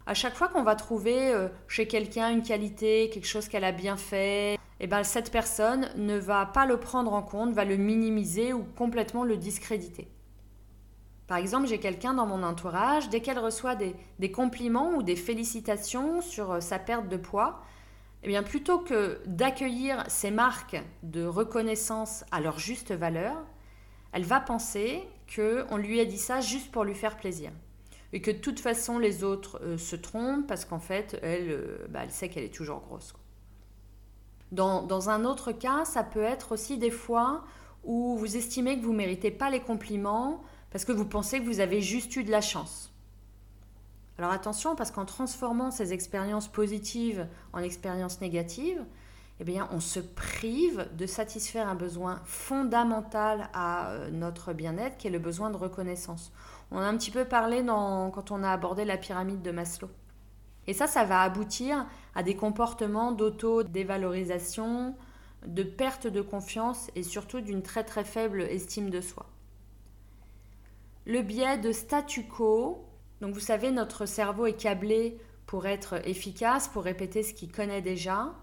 À 0.05 0.13
chaque 0.13 0.35
fois 0.35 0.49
qu'on 0.49 0.63
va 0.63 0.75
trouver 0.75 1.31
euh, 1.31 1.47
chez 1.69 1.87
quelqu'un 1.87 2.29
une 2.29 2.43
qualité, 2.43 3.09
quelque 3.09 3.25
chose 3.25 3.47
qu'elle 3.47 3.63
a 3.63 3.71
bien 3.71 3.95
fait, 3.95 4.59
eh 4.81 4.87
ben, 4.87 5.05
cette 5.05 5.31
personne 5.31 5.87
ne 5.95 6.17
va 6.17 6.45
pas 6.45 6.65
le 6.65 6.75
prendre 6.75 7.13
en 7.13 7.21
compte, 7.21 7.53
va 7.53 7.63
le 7.63 7.77
minimiser 7.77 8.51
ou 8.51 8.65
complètement 8.75 9.23
le 9.23 9.37
discréditer. 9.37 10.09
Par 11.25 11.37
exemple, 11.37 11.67
j'ai 11.67 11.79
quelqu'un 11.79 12.13
dans 12.13 12.25
mon 12.25 12.43
entourage, 12.43 13.07
dès 13.07 13.21
qu'elle 13.21 13.39
reçoit 13.39 13.75
des, 13.75 14.31
compliments 14.33 14.89
ou 14.95 15.03
des 15.03 15.15
félicitations 15.15 16.19
sur 16.19 16.51
euh, 16.51 16.59
sa 16.59 16.79
perte 16.79 17.07
de 17.07 17.15
poids, 17.15 17.61
eh 18.23 18.27
bien, 18.27 18.43
plutôt 18.43 18.79
que 18.79 19.21
d'accueillir 19.25 20.03
ces 20.09 20.31
marques 20.31 20.83
de 21.01 21.23
reconnaissance 21.23 22.25
à 22.33 22.41
leur 22.41 22.59
juste 22.59 22.91
valeur, 22.91 23.37
elle 24.13 24.23
va 24.23 24.39
penser 24.39 25.03
qu'on 25.35 25.77
lui 25.77 25.99
a 25.99 26.05
dit 26.05 26.17
ça 26.17 26.39
juste 26.39 26.71
pour 26.71 26.83
lui 26.83 26.95
faire 26.95 27.17
plaisir. 27.17 27.51
Et 28.13 28.21
que 28.21 28.29
de 28.29 28.37
toute 28.37 28.59
façon, 28.59 28.99
les 28.99 29.23
autres 29.23 29.59
euh, 29.63 29.77
se 29.77 29.95
trompent 29.95 30.45
parce 30.45 30.65
qu'en 30.65 30.79
fait, 30.79 31.19
elle, 31.23 31.49
euh, 31.49 31.87
bah, 31.89 32.01
elle 32.03 32.11
sait 32.11 32.29
qu'elle 32.29 32.43
est 32.43 32.53
toujours 32.53 32.81
grosse. 32.81 33.13
Dans, 34.51 34.83
dans, 34.83 35.09
un 35.09 35.25
autre 35.25 35.51
cas, 35.51 35.83
ça 35.83 36.03
peut 36.03 36.21
être 36.21 36.51
aussi 36.51 36.77
des 36.77 36.91
fois 36.91 37.43
où 37.83 38.15
vous 38.17 38.37
estimez 38.37 38.77
que 38.77 38.85
vous 38.85 38.91
ne 38.91 38.97
méritez 38.97 39.31
pas 39.31 39.49
les 39.49 39.59
compliments 39.59 40.43
parce 40.69 40.85
que 40.85 40.91
vous 40.91 41.05
pensez 41.05 41.39
que 41.39 41.45
vous 41.45 41.59
avez 41.59 41.81
juste 41.81 42.15
eu 42.15 42.23
de 42.23 42.29
la 42.29 42.41
chance. 42.41 42.93
Alors 44.19 44.31
attention, 44.31 44.75
parce 44.75 44.91
qu'en 44.91 45.05
transformant 45.05 45.71
ces 45.71 45.91
expériences 45.91 46.47
positives 46.47 47.27
en 47.51 47.59
expériences 47.59 48.21
négatives, 48.21 48.83
eh 49.47 49.61
on 49.71 49.79
se 49.79 49.99
prive 49.99 50.87
de 50.95 51.05
satisfaire 51.05 51.67
un 51.67 51.75
besoin 51.75 52.21
fondamental 52.25 53.49
à 53.53 53.91
euh, 53.91 54.09
notre 54.11 54.53
bien-être, 54.53 54.97
qui 54.97 55.07
est 55.07 55.11
le 55.11 55.19
besoin 55.19 55.49
de 55.49 55.57
reconnaissance. 55.57 56.31
On 56.71 56.79
a 56.79 56.85
un 56.85 56.97
petit 56.97 57.11
peu 57.11 57.25
parlé 57.25 57.63
quand 57.65 58.31
on 58.31 58.43
a 58.43 58.51
abordé 58.51 58.85
la 58.85 58.97
pyramide 58.97 59.41
de 59.41 59.51
Maslow. 59.51 59.89
Et 60.65 60.73
ça, 60.73 60.87
ça 60.87 61.03
va 61.03 61.21
aboutir 61.21 61.85
à 62.15 62.23
des 62.23 62.35
comportements 62.35 63.11
d'auto-dévalorisation, 63.11 64.95
de 65.45 65.63
perte 65.63 66.07
de 66.07 66.21
confiance 66.21 66.89
et 66.95 67.03
surtout 67.03 67.41
d'une 67.41 67.61
très 67.61 67.83
très 67.83 68.05
faible 68.05 68.41
estime 68.41 68.89
de 68.89 69.01
soi 69.01 69.25
le 71.05 71.21
biais 71.21 71.57
de 71.57 71.71
statu 71.71 72.23
quo. 72.23 72.85
Donc 73.21 73.33
vous 73.33 73.39
savez, 73.39 73.71
notre 73.71 74.05
cerveau 74.05 74.45
est 74.45 74.57
câblé 74.57 75.17
pour 75.45 75.65
être 75.67 76.07
efficace, 76.07 76.67
pour 76.67 76.83
répéter 76.83 77.23
ce 77.23 77.33
qu'il 77.33 77.51
connaît 77.51 77.81
déjà. 77.81 78.33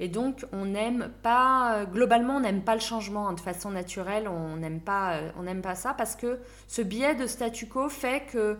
Et 0.00 0.08
donc 0.08 0.44
on 0.52 0.64
n'aime 0.64 1.10
pas, 1.22 1.84
globalement 1.86 2.36
on 2.36 2.40
n'aime 2.40 2.62
pas 2.62 2.74
le 2.74 2.80
changement 2.80 3.32
de 3.32 3.40
façon 3.40 3.70
naturelle, 3.70 4.26
on 4.26 4.56
n'aime 4.56 4.80
pas, 4.80 5.20
on 5.38 5.44
n'aime 5.44 5.62
pas 5.62 5.76
ça 5.76 5.94
parce 5.94 6.16
que 6.16 6.40
ce 6.66 6.82
biais 6.82 7.14
de 7.14 7.26
statu 7.26 7.68
quo 7.68 7.88
fait 7.88 8.26
que 8.26 8.58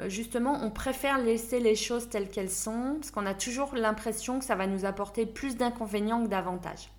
euh, 0.00 0.08
justement 0.08 0.60
on 0.62 0.70
préfère 0.70 1.18
laisser 1.18 1.58
les 1.58 1.74
choses 1.74 2.08
telles 2.08 2.28
qu'elles 2.28 2.50
sont 2.50 2.98
parce 3.00 3.10
qu'on 3.10 3.26
a 3.26 3.34
toujours 3.34 3.74
l'impression 3.74 4.38
que 4.38 4.44
ça 4.44 4.54
va 4.54 4.68
nous 4.68 4.84
apporter 4.84 5.26
plus 5.26 5.56
d'inconvénients 5.56 6.22
que 6.22 6.28
d'avantages. 6.28 6.92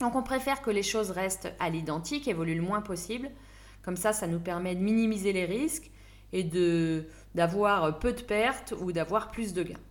Donc 0.00 0.16
on 0.16 0.22
préfère 0.22 0.60
que 0.60 0.70
les 0.70 0.82
choses 0.82 1.10
restent 1.10 1.52
à 1.60 1.70
l'identique, 1.70 2.26
évoluent 2.26 2.56
le 2.56 2.62
moins 2.62 2.82
possible, 2.82 3.30
comme 3.82 3.96
ça, 3.96 4.12
ça 4.12 4.26
nous 4.26 4.40
permet 4.40 4.74
de 4.74 4.80
minimiser 4.80 5.32
les 5.32 5.44
risques 5.44 5.90
et 6.32 6.42
d'avoir 7.34 7.98
peu 8.00 8.12
de 8.12 8.20
pertes 8.20 8.74
ou 8.80 8.90
d'avoir 8.90 9.30
plus 9.30 9.54
de 9.54 9.62
gains. 9.62 9.85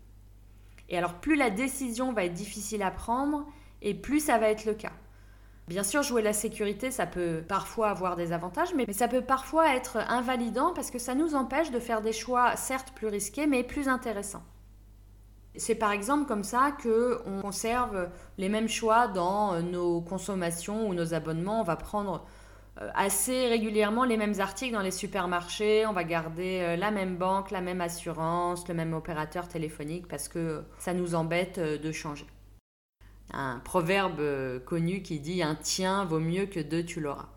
Et 0.89 0.97
alors, 0.97 1.15
plus 1.15 1.35
la 1.35 1.49
décision 1.49 2.13
va 2.13 2.25
être 2.25 2.33
difficile 2.33 2.83
à 2.83 2.91
prendre, 2.91 3.45
et 3.81 3.93
plus 3.93 4.19
ça 4.19 4.37
va 4.37 4.49
être 4.49 4.65
le 4.65 4.73
cas. 4.73 4.91
Bien 5.67 5.83
sûr, 5.83 6.03
jouer 6.03 6.21
la 6.21 6.33
sécurité, 6.33 6.91
ça 6.91 7.07
peut 7.07 7.43
parfois 7.47 7.89
avoir 7.89 8.15
des 8.15 8.33
avantages, 8.33 8.73
mais 8.75 8.85
ça 8.93 9.07
peut 9.07 9.21
parfois 9.21 9.75
être 9.75 9.97
invalidant 10.09 10.73
parce 10.73 10.91
que 10.91 10.99
ça 10.99 11.15
nous 11.15 11.33
empêche 11.33 11.71
de 11.71 11.79
faire 11.79 12.01
des 12.01 12.13
choix 12.13 12.55
certes 12.55 12.91
plus 12.93 13.07
risqués, 13.07 13.47
mais 13.47 13.63
plus 13.63 13.87
intéressants. 13.87 14.43
C'est 15.57 15.75
par 15.75 15.91
exemple 15.91 16.27
comme 16.27 16.43
ça 16.43 16.75
qu'on 16.83 17.41
conserve 17.41 18.09
les 18.37 18.49
mêmes 18.49 18.67
choix 18.67 19.07
dans 19.07 19.61
nos 19.61 20.01
consommations 20.01 20.87
ou 20.87 20.93
nos 20.93 21.13
abonnements. 21.13 21.61
On 21.61 21.63
va 21.63 21.77
prendre 21.77 22.25
assez 22.93 23.47
régulièrement 23.47 24.03
les 24.03 24.17
mêmes 24.17 24.39
articles 24.39 24.73
dans 24.73 24.81
les 24.81 24.91
supermarchés, 24.91 25.85
on 25.85 25.93
va 25.93 26.03
garder 26.03 26.59
euh, 26.61 26.75
la 26.75 26.91
même 26.91 27.17
banque, 27.17 27.51
la 27.51 27.61
même 27.61 27.81
assurance, 27.81 28.67
le 28.67 28.73
même 28.73 28.93
opérateur 28.93 29.47
téléphonique 29.47 30.07
parce 30.07 30.27
que 30.27 30.63
ça 30.77 30.93
nous 30.93 31.15
embête 31.15 31.57
euh, 31.57 31.77
de 31.77 31.91
changer. 31.91 32.27
Un 33.31 33.59
proverbe 33.63 34.21
connu 34.65 35.01
qui 35.01 35.19
dit 35.19 35.41
un 35.41 35.55
tien 35.55 36.05
vaut 36.05 36.19
mieux 36.19 36.45
que 36.45 36.59
deux 36.59 36.83
tu 36.83 36.99
l'auras. 36.99 37.29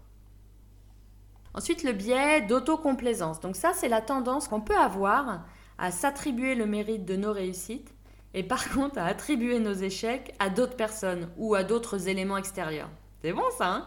Ensuite, 1.55 1.83
le 1.83 1.93
biais 1.93 2.43
d'autocomplaisance. 2.43 3.41
Donc 3.41 3.57
ça, 3.57 3.73
c'est 3.75 3.89
la 3.89 4.03
tendance 4.03 4.49
qu'on 4.49 4.61
peut 4.61 4.77
avoir 4.77 5.45
à 5.79 5.91
s'attribuer 5.91 6.55
le 6.55 6.67
mérite 6.67 7.05
de 7.05 7.17
nos 7.17 7.33
réussites 7.33 7.95
et 8.35 8.43
par 8.43 8.69
contre 8.75 8.99
à 8.99 9.05
attribuer 9.05 9.59
nos 9.59 9.73
échecs 9.73 10.35
à 10.39 10.51
d'autres 10.51 10.77
personnes 10.77 11.29
ou 11.37 11.55
à 11.55 11.65
d'autres 11.65 12.09
éléments 12.09 12.37
extérieurs. 12.37 12.91
C'est 13.23 13.33
bon 13.33 13.43
ça, 13.57 13.69
hein? 13.69 13.87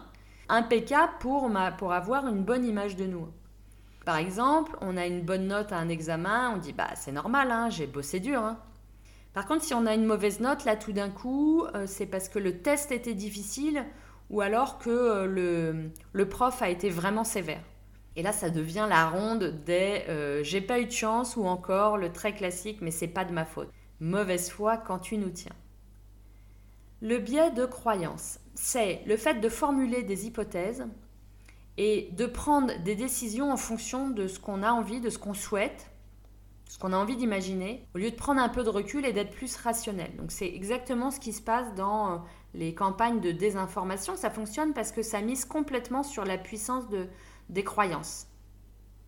Impeccable 0.52 1.14
pour, 1.20 1.50
avoir 1.92 2.28
une 2.28 2.44
bonne 2.44 2.66
image 2.66 2.96
de 2.96 3.06
nous. 3.06 3.28
Par 4.06 4.18
exemple, 4.18 4.76
on 4.82 4.98
a 4.98 5.06
une 5.06 5.22
bonne 5.22 5.48
note 5.48 5.72
à 5.72 5.78
un 5.78 5.90
examen, 5.90 6.52
on 6.56 6.58
dit 6.58 6.74
bah 6.74 6.90
c'est 6.96 7.12
normal, 7.12 7.52
hein, 7.52 7.70
j'ai 7.70 7.88
bossé 7.88 8.20
dur. 8.20 8.42
Hein. 8.42 8.60
Par 9.34 9.46
contre, 9.46 9.64
si 9.64 9.74
on 9.74 9.86
a 9.86 9.94
une 9.94 10.06
mauvaise 10.06 10.40
note, 10.40 10.66
là 10.66 10.76
tout 10.76 10.92
d'un 10.92 11.10
coup, 11.10 11.64
euh, 11.76 11.86
c'est 11.88 12.06
parce 12.06 12.28
que 12.28 12.40
le 12.40 12.62
test 12.62 12.92
était 12.92 13.14
difficile 13.14 13.86
ou 14.30 14.42
alors 14.42 14.78
que 14.80 14.90
euh, 14.90 15.26
le, 15.26 15.92
le, 16.14 16.30
prof 16.30 16.62
a 16.62 16.70
été 16.70 16.90
vraiment 16.90 17.24
sévère. 17.24 17.64
Et 18.16 18.24
là, 18.24 18.34
ça 18.34 18.50
devient 18.50 18.88
la 18.90 19.08
ronde 19.08 19.64
des 19.66 20.04
euh, 20.10 20.44
j'ai 20.44 20.62
pas 20.62 20.80
eu 20.80 20.86
de 20.86 20.92
chance 20.92 21.38
ou 21.38 21.46
encore 21.46 21.98
le 21.98 22.12
très 22.12 22.34
classique 22.34 22.80
mais 22.82 22.92
c'est 22.92 23.08
pas 23.08 23.24
de 23.24 23.32
ma 23.32 23.46
faute. 23.46 23.70
Mauvaise 24.00 24.50
foi 24.50 24.78
quand 24.78 25.00
tu 25.00 25.18
nous 25.18 25.30
tiens. 25.30 25.56
Le 27.02 27.18
biais 27.18 27.52
de 27.52 27.66
croyance 27.66 28.40
c'est 28.62 29.02
le 29.08 29.18
fait 29.18 29.36
de 29.36 29.50
formuler 29.50 30.04
des 30.04 30.28
hypothèses 30.28 30.86
et 31.78 32.10
de 32.12 32.26
prendre 32.26 32.72
des 32.84 32.96
décisions 32.96 33.52
en 33.52 33.58
fonction 33.58 34.10
de 34.10 34.28
ce 34.28 34.40
qu'on 34.40 34.62
a 34.62 34.72
envie, 34.72 35.00
de 35.00 35.10
ce 35.10 35.18
qu'on 35.18 35.34
souhaite, 35.34 35.90
ce 36.68 36.78
qu'on 36.78 36.94
a 36.94 36.98
envie 36.98 37.18
d'imaginer, 37.18 37.88
au 37.96 37.98
lieu 37.98 38.12
de 38.12 38.16
prendre 38.16 38.40
un 38.40 38.50
peu 38.50 38.64
de 38.64 38.70
recul 38.70 39.06
et 39.06 39.14
d'être 39.14 39.32
plus 39.32 39.56
rationnel. 39.56 40.16
Donc 40.18 40.32
c'est 40.32 40.48
exactement 40.48 41.12
ce 41.12 41.20
qui 41.20 41.34
se 41.34 41.42
passe 41.42 41.74
dans 41.76 42.12
euh, 42.12 42.18
les 42.54 42.76
campagnes 42.76 43.20
de 43.20 43.32
désinformation. 43.32 44.16
Ça 44.16 44.30
fonctionne 44.30 44.74
parce 44.74 44.92
que 44.92 45.02
ça 45.02 45.22
mise 45.22 45.46
complètement 45.46 46.04
sur 46.04 46.24
la 46.24 46.38
puissance 46.38 46.88
de, 46.90 47.08
des 47.50 47.64
croyances. 47.64 48.28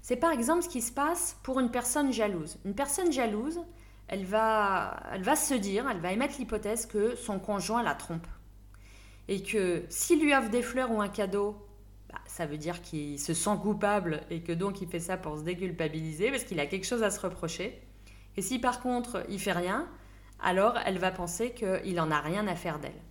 C'est 0.01 0.17
par 0.17 0.31
exemple 0.31 0.63
ce 0.63 0.69
qui 0.69 0.81
se 0.81 0.91
passe 0.91 1.37
pour 1.43 1.59
une 1.59 1.69
personne 1.69 2.11
jalouse. 2.11 2.57
Une 2.65 2.75
personne 2.75 3.11
jalouse, 3.11 3.61
elle 4.13 4.25
va, 4.25 5.01
elle 5.11 5.23
va 5.23 5.35
se 5.35 5.55
dire, 5.55 5.89
elle 5.89 5.99
va 5.99 6.11
émettre 6.11 6.35
l'hypothèse 6.37 6.85
que 6.85 7.15
son 7.15 7.39
conjoint 7.39 7.81
la 7.81 7.95
trompe 7.95 8.27
et 9.27 9.41
que 9.41 9.85
s'il 9.89 10.21
lui 10.21 10.35
offre 10.35 10.51
des 10.51 10.61
fleurs 10.61 10.91
ou 10.91 11.01
un 11.01 11.09
cadeau, 11.09 11.55
bah, 12.09 12.19
ça 12.27 12.45
veut 12.45 12.59
dire 12.59 12.83
qu'il 12.83 13.19
se 13.19 13.33
sent 13.33 13.57
coupable 13.63 14.21
et 14.29 14.41
que 14.41 14.51
donc 14.51 14.81
il 14.81 14.87
fait 14.87 14.99
ça 14.99 15.17
pour 15.17 15.39
se 15.39 15.41
déculpabiliser 15.41 16.29
parce 16.29 16.43
qu'il 16.43 16.59
a 16.59 16.67
quelque 16.67 16.85
chose 16.85 17.01
à 17.01 17.09
se 17.09 17.19
reprocher. 17.21 17.81
Et 18.37 18.43
si 18.43 18.59
par 18.59 18.81
contre 18.81 19.25
il 19.29 19.39
fait 19.39 19.51
rien, 19.51 19.89
alors 20.39 20.77
elle 20.85 20.99
va 20.99 21.09
penser 21.09 21.51
qu'il 21.51 21.95
n'en 21.95 22.11
a 22.11 22.19
rien 22.19 22.45
à 22.45 22.55
faire 22.55 22.77
d'elle. 22.77 23.01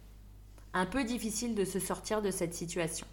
Un 0.73 0.87
peu 0.87 1.03
difficile 1.03 1.57
de 1.57 1.65
se 1.65 1.81
sortir 1.81 2.23
de 2.23 2.31
cette 2.31 2.55
situation. 2.55 3.09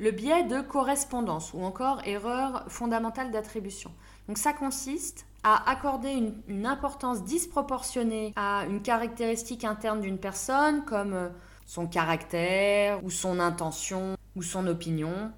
Le 0.00 0.10
biais 0.10 0.42
de 0.42 0.60
correspondance 0.60 1.52
ou 1.54 1.62
encore 1.62 2.02
erreur 2.04 2.64
fondamentale 2.66 3.30
d'attribution. 3.30 3.92
Donc 4.26 4.38
ça 4.38 4.52
consiste 4.52 5.24
à 5.44 5.70
accorder 5.70 6.32
une, 6.48 6.66
importance 6.66 7.22
disproportionnée 7.22 8.32
à 8.34 8.64
une 8.66 8.80
caractéristique 8.80 9.64
interne 9.64 10.00
d'une 10.00 10.18
personne 10.18 10.84
comme 10.86 11.12
euh, 11.12 11.28
son 11.66 11.86
caractère 11.86 13.04
ou 13.04 13.10
son 13.10 13.38
intention 13.38 14.16
ou 14.34 14.42
son 14.42 14.66
opinion, 14.66 15.30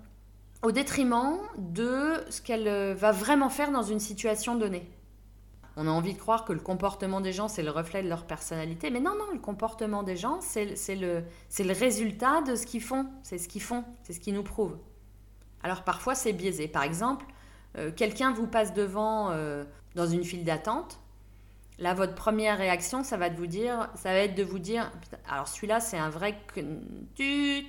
au 0.63 0.71
détriment 0.71 1.39
de 1.59 2.25
ce 2.31 2.41
qu'elle 2.41 2.69
euh, 2.69 2.95
va 2.95 3.11
vraiment 3.11 3.51
faire 3.51 3.73
dans 3.73 3.83
une 3.83 3.99
situation 3.99 4.55
donnée. 4.55 4.89
On 5.77 5.87
a 5.87 5.91
envie 5.91 6.15
de 6.15 6.19
croire 6.19 6.45
que 6.45 6.55
le 6.55 6.61
comportement 6.61 7.21
des 7.21 7.33
gens, 7.33 7.49
c'est 7.49 7.63
le 7.63 7.71
reflet 7.71 8.03
de 8.03 8.09
leur 8.09 8.25
personnalité, 8.25 8.91
mais 8.91 9.01
non, 9.01 9.13
non, 9.19 9.31
le 9.33 9.39
comportement 9.39 10.03
des 10.03 10.17
gens, 10.17 10.39
c'est 10.41 10.65
le, 10.95 11.23
le 11.59 11.73
résultat 11.73 12.41
de 12.43 12.55
ce 12.55 12.65
qu'ils 12.65 12.83
font, 12.83 13.07
c'est 13.23 13.37
ce 13.37 13.47
qu'ils 13.49 13.63
font, 13.63 13.85
c'est 14.03 14.15
ce 14.15 14.21
qu'ils 14.21 14.35
nous 14.35 14.43
prouvent. 14.43 14.79
Alors 15.63 15.83
parfois, 15.83 16.15
c'est 16.15 16.33
biaisé. 16.33 16.67
Par 16.69 16.85
exemple, 16.85 17.27
euh, 17.77 17.91
quelqu'un 17.95 18.33
vous 18.33 18.47
passe 18.47 18.73
devant 18.73 19.31
dans 19.97 20.07
une 20.07 20.23
file 20.23 20.45
d'attente, 20.45 21.01
Là, 21.79 21.93
votre 21.93 22.15
première 22.15 22.57
réaction, 22.57 23.05
ça 23.05 23.19
va, 23.19 23.27
être 23.27 23.35
de 23.37 24.43
vous 24.43 24.59
dire, 24.59 24.91
alors 25.29 25.47
celui-là, 25.47 25.81
c'est 25.81 25.99
un 25.99 26.09
vrai 26.09 26.35
tut. 27.15 27.67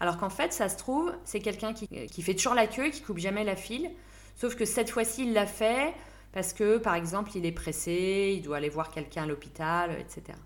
Alors 0.00 0.16
qu'en 0.16 0.30
fait, 0.30 0.52
ça 0.52 0.70
se 0.70 0.78
trouve, 0.78 1.12
c'est 1.24 1.40
quelqu'un 1.40 1.74
qui, 1.74 1.86
qui, 1.88 2.22
fait 2.22 2.34
toujours 2.34 2.54
la 2.54 2.66
queue, 2.66 2.88
qui 2.88 3.02
coupe 3.02 3.18
jamais 3.18 3.44
la 3.44 3.56
file. 3.56 3.90
Sauf 4.34 4.54
que 4.54 4.64
cette 4.64 4.88
fois-ci, 4.88 5.24
il 5.24 5.34
l'a 5.34 5.46
fait 5.46 5.92
parce 6.32 6.54
que, 6.54 6.78
par 6.78 6.94
exemple, 6.94 7.32
il 7.34 7.44
est 7.44 7.52
pressé, 7.52 8.34
il 8.36 8.42
doit 8.42 8.56
aller 8.56 8.68
voir 8.70 8.90
quelqu'un 8.90 9.24
à 9.24 9.26
l'hôpital, 9.26 9.90
etc. 10.00 10.38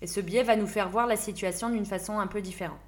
Et 0.00 0.06
ce 0.06 0.20
biais 0.20 0.42
va 0.44 0.54
nous 0.54 0.66
faire 0.66 0.88
voir 0.88 1.06
la 1.06 1.16
situation 1.16 1.70
d'une 1.70 1.86
façon 1.86 2.20
un 2.20 2.26
peu 2.28 2.40
différente. 2.40 2.78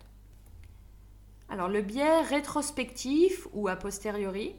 Alors 1.49 1.69
le 1.69 1.83
biais 1.83 2.23
rétrospectif 2.23 3.47
ou 3.53 3.69
a 3.69 3.77
posteriori, 3.77 4.55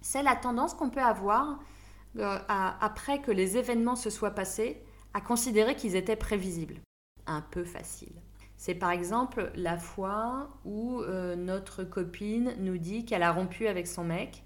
c'est 0.00 0.22
la 0.22 0.36
tendance 0.36 0.74
qu'on 0.74 0.90
peut 0.90 1.02
avoir 1.02 1.58
euh, 2.16 2.38
après 2.48 3.20
que 3.20 3.30
les 3.30 3.56
événements 3.56 3.96
se 3.96 4.10
soient 4.10 4.34
passés 4.34 4.82
à 5.14 5.20
considérer 5.20 5.74
qu'ils 5.74 5.96
étaient 5.96 6.16
prévisibles. 6.16 6.80
Un 7.26 7.42
peu 7.42 7.64
facile. 7.64 8.12
C'est 8.56 8.74
par 8.74 8.90
exemple 8.90 9.52
la 9.54 9.76
fois 9.76 10.48
où 10.64 11.00
euh, 11.00 11.36
notre 11.36 11.84
copine 11.84 12.54
nous 12.58 12.78
dit 12.78 13.04
qu'elle 13.04 13.22
a 13.22 13.32
rompu 13.32 13.68
avec 13.68 13.86
son 13.86 14.04
mec. 14.04 14.42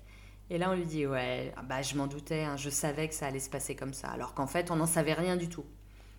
Et 0.50 0.58
là, 0.58 0.70
on 0.70 0.74
lui 0.74 0.84
dit 0.84 1.06
Ouais, 1.06 1.52
ah 1.56 1.62
bah, 1.62 1.80
je 1.80 1.96
m'en 1.96 2.06
doutais, 2.06 2.42
hein, 2.42 2.56
je 2.56 2.68
savais 2.68 3.08
que 3.08 3.14
ça 3.14 3.26
allait 3.26 3.40
se 3.40 3.48
passer 3.48 3.74
comme 3.74 3.94
ça. 3.94 4.08
Alors 4.08 4.34
qu'en 4.34 4.46
fait, 4.46 4.70
on 4.70 4.76
n'en 4.76 4.86
savait 4.86 5.14
rien 5.14 5.36
du 5.36 5.48
tout. 5.48 5.64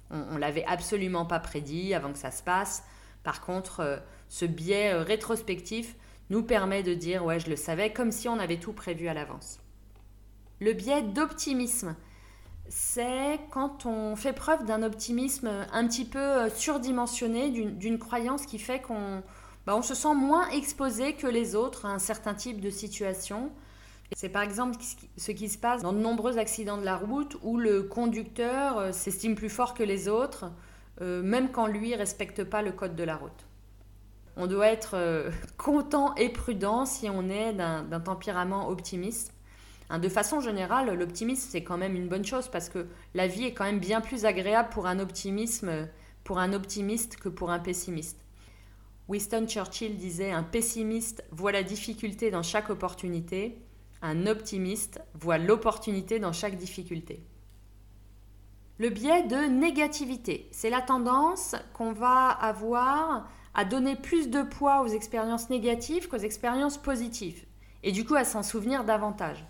On, 0.09 0.33
ne 0.33 0.39
l'avait 0.39 0.65
absolument 0.65 1.25
pas 1.25 1.39
prédit 1.39 1.93
avant 1.93 2.11
que 2.11 2.17
ça 2.17 2.31
se 2.31 2.41
passe. 2.41 2.83
Par 3.23 3.41
contre, 3.41 3.81
euh, 3.81 3.97
ce 4.27 4.45
biais 4.45 4.93
rétrospectif 4.93 5.95
nous 6.31 6.41
permet 6.41 6.81
de 6.81 6.95
dire 6.95 7.23
Ouais, 7.23 7.39
je 7.39 7.49
le 7.49 7.55
savais, 7.55 7.93
comme 7.93 8.11
si 8.11 8.27
on 8.27 8.39
avait 8.39 8.57
tout 8.59 8.73
prévu 8.73 9.07
à 9.07 9.13
l'avance. 9.13 9.59
Le 10.63 10.71
biais 10.71 11.01
d'optimisme, 11.01 11.93
c'est 12.69 13.37
quand 13.51 13.85
on 13.85 14.15
fait 14.15 14.31
preuve 14.31 14.63
d'un 14.63 14.81
optimisme 14.81 15.49
un 15.73 15.85
petit 15.89 16.05
peu 16.05 16.19
euh, 16.19 16.49
surdimensionné, 16.49 17.49
d'une 17.49 17.99
croyance 17.99 18.45
qui 18.45 18.59
fait 18.59 18.79
qu'on 18.79 19.23
bah, 19.65 19.75
on 19.75 19.81
se 19.81 19.93
sent 19.93 20.15
moins 20.15 20.47
exposé 20.51 21.15
que 21.15 21.27
les 21.27 21.55
autres 21.55 21.85
à 21.85 21.89
un 21.89 21.99
certain 21.99 22.33
type 22.33 22.61
de 22.61 22.69
situation. 22.69 23.51
C'est 24.15 24.29
par 24.29 24.41
exemple 24.41 24.77
ce 25.17 25.31
qui 25.33 25.49
se 25.49 25.57
passe 25.57 25.81
dans 25.81 25.91
de 25.91 25.99
nombreux 25.99 26.37
accidents 26.37 26.77
de 26.77 26.85
la 26.85 26.95
route 26.95 27.35
où 27.41 27.57
le 27.57 27.83
conducteur 27.83 28.77
euh, 28.77 28.91
s'estime 28.93 29.35
plus 29.35 29.49
fort 29.49 29.73
que 29.73 29.83
les 29.83 30.07
autres, 30.07 30.45
euh, 31.01 31.21
même 31.21 31.51
quand 31.51 31.67
lui 31.67 31.91
ne 31.91 31.97
respecte 31.97 32.45
pas 32.45 32.61
le 32.61 32.71
code 32.71 32.95
de 32.95 33.03
la 33.03 33.17
route. 33.17 33.47
On 34.37 34.47
doit 34.47 34.67
être 34.67 34.95
content 35.57 36.15
et 36.15 36.29
prudent 36.29 36.85
si 36.85 37.09
on 37.09 37.29
est 37.29 37.51
d'un 37.51 37.99
tempérament 37.99 38.69
optimiste. 38.69 39.33
Hein, 39.93 39.99
de 39.99 40.09
façon 40.09 40.39
générale, 40.39 40.91
l'optimisme, 40.97 41.47
c'est 41.51 41.63
quand 41.63 41.77
même 41.77 41.95
une 41.95 42.07
bonne 42.07 42.25
chose 42.25 42.47
parce 42.47 42.67
que 42.67 42.87
la 43.13 43.27
vie 43.27 43.43
est 43.43 43.53
quand 43.53 43.65
même 43.65 43.79
bien 43.79 44.01
plus 44.01 44.25
agréable 44.25 44.69
pour 44.69 44.87
un, 44.87 44.97
optimisme, 44.97 45.87
pour 46.23 46.39
un 46.39 46.53
optimiste 46.53 47.17
que 47.17 47.29
pour 47.29 47.51
un 47.51 47.59
pessimiste. 47.59 48.25
Winston 49.07 49.45
Churchill 49.47 49.95
disait 49.95 50.31
Un 50.31 50.41
pessimiste 50.41 51.23
voit 51.29 51.51
la 51.51 51.61
difficulté 51.61 52.31
dans 52.31 52.41
chaque 52.41 52.71
opportunité, 52.71 53.61
un 54.01 54.25
optimiste 54.25 54.99
voit 55.13 55.37
l'opportunité 55.37 56.17
dans 56.17 56.33
chaque 56.33 56.57
difficulté. 56.57 57.23
Le 58.79 58.89
biais 58.89 59.27
de 59.27 59.45
négativité, 59.45 60.49
c'est 60.51 60.71
la 60.71 60.81
tendance 60.81 61.55
qu'on 61.75 61.93
va 61.93 62.29
avoir 62.29 63.29
à 63.53 63.63
donner 63.63 63.95
plus 63.95 64.31
de 64.31 64.41
poids 64.41 64.81
aux 64.81 64.87
expériences 64.87 65.51
négatives 65.51 66.07
qu'aux 66.07 66.17
expériences 66.17 66.79
positives, 66.79 67.45
et 67.83 67.91
du 67.91 68.05
coup 68.05 68.15
à 68.15 68.25
s'en 68.25 68.41
souvenir 68.41 68.85
davantage. 68.85 69.45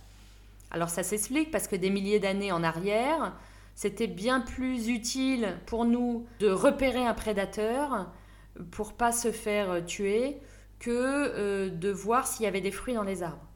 Alors 0.74 0.90
ça 0.90 1.04
s'explique 1.04 1.52
parce 1.52 1.68
que 1.68 1.76
des 1.76 1.92
milliers 1.92 2.20
d'années 2.20 2.52
en 2.52 2.64
arrière, 2.64 3.38
c'était 3.76 4.08
bien 4.08 4.42
plus 4.42 4.90
utile 4.90 5.56
pour 5.68 5.86
nous 5.86 6.26
de 6.40 6.50
repérer 6.50 7.06
un 7.06 7.14
prédateur 7.14 8.12
pour 8.72 8.94
pas 8.94 9.12
se 9.12 9.32
faire 9.32 9.86
tuer 9.86 10.38
que 10.80 10.90
euh, 10.92 11.70
de 11.70 11.90
voir 11.90 12.28
s'il 12.28 12.44
y 12.44 12.48
avait 12.48 12.60
des 12.60 12.72
fruits 12.72 12.96
dans 12.96 13.04
les 13.04 13.24
arbres. 13.24 13.48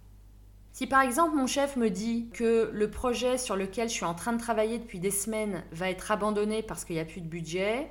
Si 0.74 0.86
par 0.86 1.02
exemple 1.02 1.36
mon 1.36 1.48
chef 1.48 1.76
me 1.76 1.90
dit 1.90 2.30
que 2.34 2.70
le 2.72 2.90
projet 2.92 3.40
sur 3.40 3.56
lequel 3.56 3.90
je 3.90 3.96
suis 3.96 4.06
en 4.06 4.14
train 4.14 4.34
de 4.34 4.40
travailler 4.40 4.78
depuis 4.78 5.00
des 5.00 5.12
semaines 5.12 5.64
va 5.72 5.90
être 5.90 6.12
abandonné 6.12 6.62
parce 6.62 6.86
qu'il 6.86 6.96
n'y 6.96 7.02
a 7.02 7.06
plus 7.06 7.22
de 7.22 7.28
budget, 7.28 7.90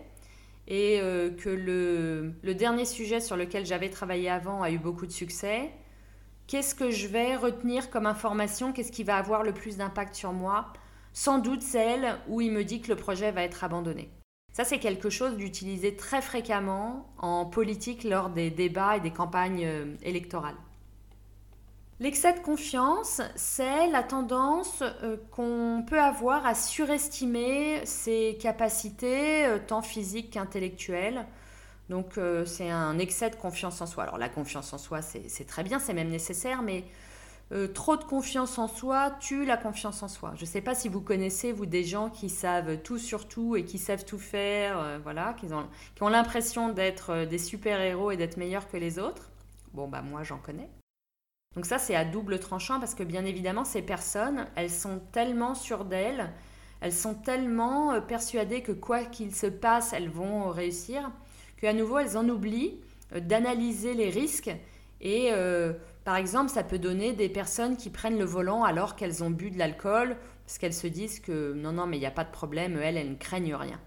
et 0.68 1.00
euh, 1.00 1.30
que 1.30 1.48
le 1.48 2.54
dernier 2.54 2.84
sujet 2.84 3.20
sur 3.20 3.36
lequel 3.36 3.66
j'avais 3.66 3.90
travaillé 3.90 4.28
avant 4.28 4.62
a 4.62 4.70
eu 4.70 4.78
beaucoup 4.78 5.06
de 5.06 5.12
succès, 5.12 5.70
Qu'est-ce 6.46 6.76
que 6.76 6.90
je 6.90 7.08
vais 7.08 7.34
retenir 7.34 7.90
comme 7.90 8.06
information? 8.06 8.72
Qu'est-ce 8.72 8.92
qui 8.92 9.02
va 9.02 9.16
avoir 9.16 9.42
le 9.42 9.52
plus 9.52 9.78
d'impact 9.78 10.14
sur 10.14 10.32
moi? 10.32 10.72
Sans 11.12 11.38
doute 11.38 11.62
celle 11.62 12.18
où 12.28 12.40
il 12.40 12.52
me 12.52 12.62
dit 12.62 12.80
que 12.80 12.88
le 12.88 12.96
projet 12.96 13.32
va 13.32 13.42
être 13.42 13.64
abandonné. 13.64 14.10
Ça, 14.52 14.64
c'est 14.64 14.78
quelque 14.78 15.10
chose 15.10 15.36
d'utilisé 15.36 15.96
très 15.96 16.22
fréquemment 16.22 17.08
en 17.18 17.46
politique 17.46 18.04
lors 18.04 18.30
des 18.30 18.50
débats 18.50 18.96
et 18.96 19.00
des 19.00 19.10
campagnes 19.10 19.66
euh, 19.66 19.94
électorales. 20.02 20.54
L'excès 21.98 22.34
de 22.34 22.40
confiance, 22.40 23.22
c'est 23.34 23.88
la 23.88 24.02
tendance 24.02 24.82
euh, 24.82 25.16
qu'on 25.30 25.82
peut 25.86 26.00
avoir 26.00 26.46
à 26.46 26.54
surestimer 26.54 27.84
ses 27.84 28.38
capacités, 28.40 29.46
euh, 29.46 29.58
tant 29.66 29.82
physiques 29.82 30.30
qu'intellectuelles. 30.30 31.26
Donc 31.88 32.18
euh, 32.18 32.44
c'est 32.44 32.70
un 32.70 32.98
excès 32.98 33.30
de 33.30 33.36
confiance 33.36 33.80
en 33.80 33.86
soi. 33.86 34.04
Alors 34.04 34.18
la 34.18 34.28
confiance 34.28 34.72
en 34.72 34.78
soi, 34.78 35.02
c'est 35.02 35.46
très 35.46 35.62
bien, 35.62 35.78
c'est 35.78 35.94
même 35.94 36.08
nécessaire, 36.08 36.62
mais 36.62 36.84
euh, 37.52 37.68
trop 37.68 37.96
de 37.96 38.02
confiance 38.02 38.58
en 38.58 38.66
soi 38.66 39.12
tue 39.20 39.44
la 39.44 39.56
confiance 39.56 40.02
en 40.02 40.08
soi. 40.08 40.32
Je 40.34 40.40
ne 40.42 40.46
sais 40.46 40.60
pas 40.60 40.74
si 40.74 40.88
vous 40.88 41.00
connaissez, 41.00 41.52
vous, 41.52 41.66
des 41.66 41.84
gens 41.84 42.10
qui 42.10 42.28
savent 42.28 42.78
tout 42.82 42.98
sur 42.98 43.28
tout 43.28 43.54
et 43.54 43.64
qui 43.64 43.78
savent 43.78 44.04
tout 44.04 44.18
faire, 44.18 44.78
euh, 44.78 44.98
voilà, 45.00 45.34
qui 45.34 45.46
ont, 45.52 45.68
qui 45.94 46.02
ont 46.02 46.08
l'impression 46.08 46.70
d'être 46.70 47.24
des 47.24 47.38
super-héros 47.38 48.10
et 48.10 48.16
d'être 48.16 48.36
meilleurs 48.36 48.68
que 48.68 48.76
les 48.76 48.98
autres. 48.98 49.30
Bon, 49.72 49.86
bah 49.86 50.02
moi, 50.02 50.24
j'en 50.24 50.38
connais. 50.38 50.68
Donc 51.54 51.66
ça, 51.66 51.78
c'est 51.78 51.94
à 51.94 52.04
double 52.04 52.40
tranchant 52.40 52.80
parce 52.80 52.94
que 52.94 53.04
bien 53.04 53.24
évidemment, 53.24 53.64
ces 53.64 53.80
personnes, 53.80 54.46
elles 54.56 54.70
sont 54.70 55.00
tellement 55.12 55.54
sûres 55.54 55.84
d'elles, 55.84 56.32
elles 56.80 56.92
sont 56.92 57.14
tellement 57.14 57.98
persuadées 58.02 58.62
que 58.62 58.72
quoi 58.72 59.04
qu'il 59.04 59.34
se 59.34 59.46
passe, 59.46 59.92
elles 59.92 60.10
vont 60.10 60.50
réussir 60.50 61.10
qu'à 61.60 61.72
nouveau, 61.72 61.98
elles 61.98 62.16
en 62.16 62.28
oublient 62.28 62.80
euh, 63.14 63.20
d'analyser 63.20 63.94
les 63.94 64.10
risques. 64.10 64.50
Et 65.00 65.28
euh, 65.32 65.72
par 66.04 66.16
exemple, 66.16 66.50
ça 66.50 66.62
peut 66.62 66.78
donner 66.78 67.12
des 67.12 67.28
personnes 67.28 67.76
qui 67.76 67.90
prennent 67.90 68.18
le 68.18 68.24
volant 68.24 68.64
alors 68.64 68.96
qu'elles 68.96 69.22
ont 69.22 69.30
bu 69.30 69.50
de 69.50 69.58
l'alcool, 69.58 70.16
parce 70.44 70.58
qu'elles 70.58 70.74
se 70.74 70.86
disent 70.86 71.20
que 71.20 71.52
non, 71.54 71.72
non, 71.72 71.86
mais 71.86 71.96
il 71.96 72.00
n'y 72.00 72.06
a 72.06 72.12
pas 72.12 72.24
de 72.24 72.30
problème, 72.30 72.78
elles, 72.82 72.96
elles 72.96 73.10
ne 73.10 73.16
craignent 73.16 73.54
rien. 73.54 73.80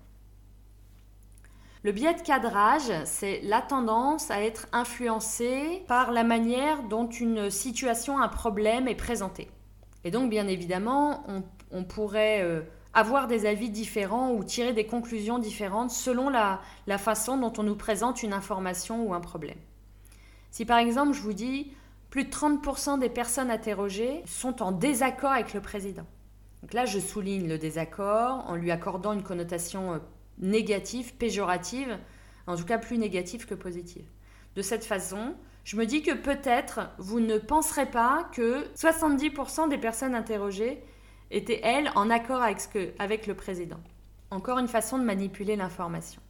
Le 1.82 1.94
biais 1.94 2.14
de 2.14 2.22
cadrage, 2.22 2.92
c'est 3.06 3.40
la 3.44 3.62
tendance 3.62 4.32
à 4.32 4.42
être 4.42 4.68
influencé 4.74 5.84
par 5.88 6.12
la 6.12 6.26
manière 6.26 6.84
dont 6.84 7.08
une 7.08 7.50
situation, 7.50 8.20
un 8.20 8.28
problème 8.28 8.90
est 8.90 8.96
présenté. 8.96 9.50
Et 10.04 10.12
donc, 10.12 10.30
bien 10.30 10.48
évidemment, 10.48 11.24
on, 11.72 11.84
pourrait 11.86 12.42
euh, 12.42 12.62
avoir 12.94 13.28
des 13.28 13.46
avis 13.46 13.70
différents 13.70 14.32
ou 14.32 14.44
tirer 14.44 14.74
des 14.74 14.86
conclusions 14.86 15.40
différentes 15.40 15.92
selon 15.92 16.30
la, 16.30 16.62
façon 16.98 17.38
dont 17.38 17.54
on 17.58 17.64
nous 17.64 17.76
présente 17.76 18.24
une 18.24 18.34
information 18.34 19.06
ou 19.06 19.14
un 19.14 19.20
problème. 19.20 19.58
Si 20.52 20.66
par 20.66 20.80
exemple 20.80 21.14
je 21.14 21.22
vous 21.22 21.34
dis 21.34 21.72
plus 22.10 22.24
de 22.24 22.32
30% 22.32 23.00
des 23.00 23.10
personnes 23.10 23.52
interrogées 23.52 24.24
sont 24.26 24.64
en 24.64 24.72
désaccord 24.72 25.32
avec 25.32 25.54
le 25.54 25.62
président. 25.62 26.08
Donc 26.62 26.74
là, 26.74 26.86
je 26.86 27.00
souligne 27.00 27.48
le 27.48 27.58
désaccord 27.58 28.44
en 28.48 28.56
lui 28.56 28.72
accordant 28.72 29.14
une 29.14 29.24
connotation 29.24 29.94
euh, 29.94 29.98
négative, 30.40 31.14
péjorative, 31.16 31.98
en 32.48 32.56
tout 32.56 32.66
cas 32.66 32.78
plus 32.78 32.98
négative 32.98 33.46
que 33.46 33.54
positive. 33.54 34.06
De 34.56 34.62
cette 34.62 34.84
façon, 34.84 35.36
je 35.64 35.78
me 35.78 35.86
dis 35.86 36.02
que 36.02 36.14
peut-être 36.14 36.90
vous 36.98 37.20
ne 37.20 37.38
penserez 37.38 37.86
pas 37.86 38.28
que 38.34 38.66
70% 38.76 39.70
des 39.70 39.78
personnes 39.78 40.16
interrogées 40.16 40.82
était, 41.32 41.62
elle, 41.64 41.92
en 41.96 42.10
accord 42.10 42.42
avec, 42.42 42.60
ce 42.60 42.68
que, 42.68 42.94
avec 43.00 43.28
le 43.28 43.36
président. 43.36 43.80
Encore 44.32 44.60
une 44.60 44.68
façon 44.68 44.98
de 44.98 45.04
manipuler 45.04 45.56
l'information. 45.56 46.22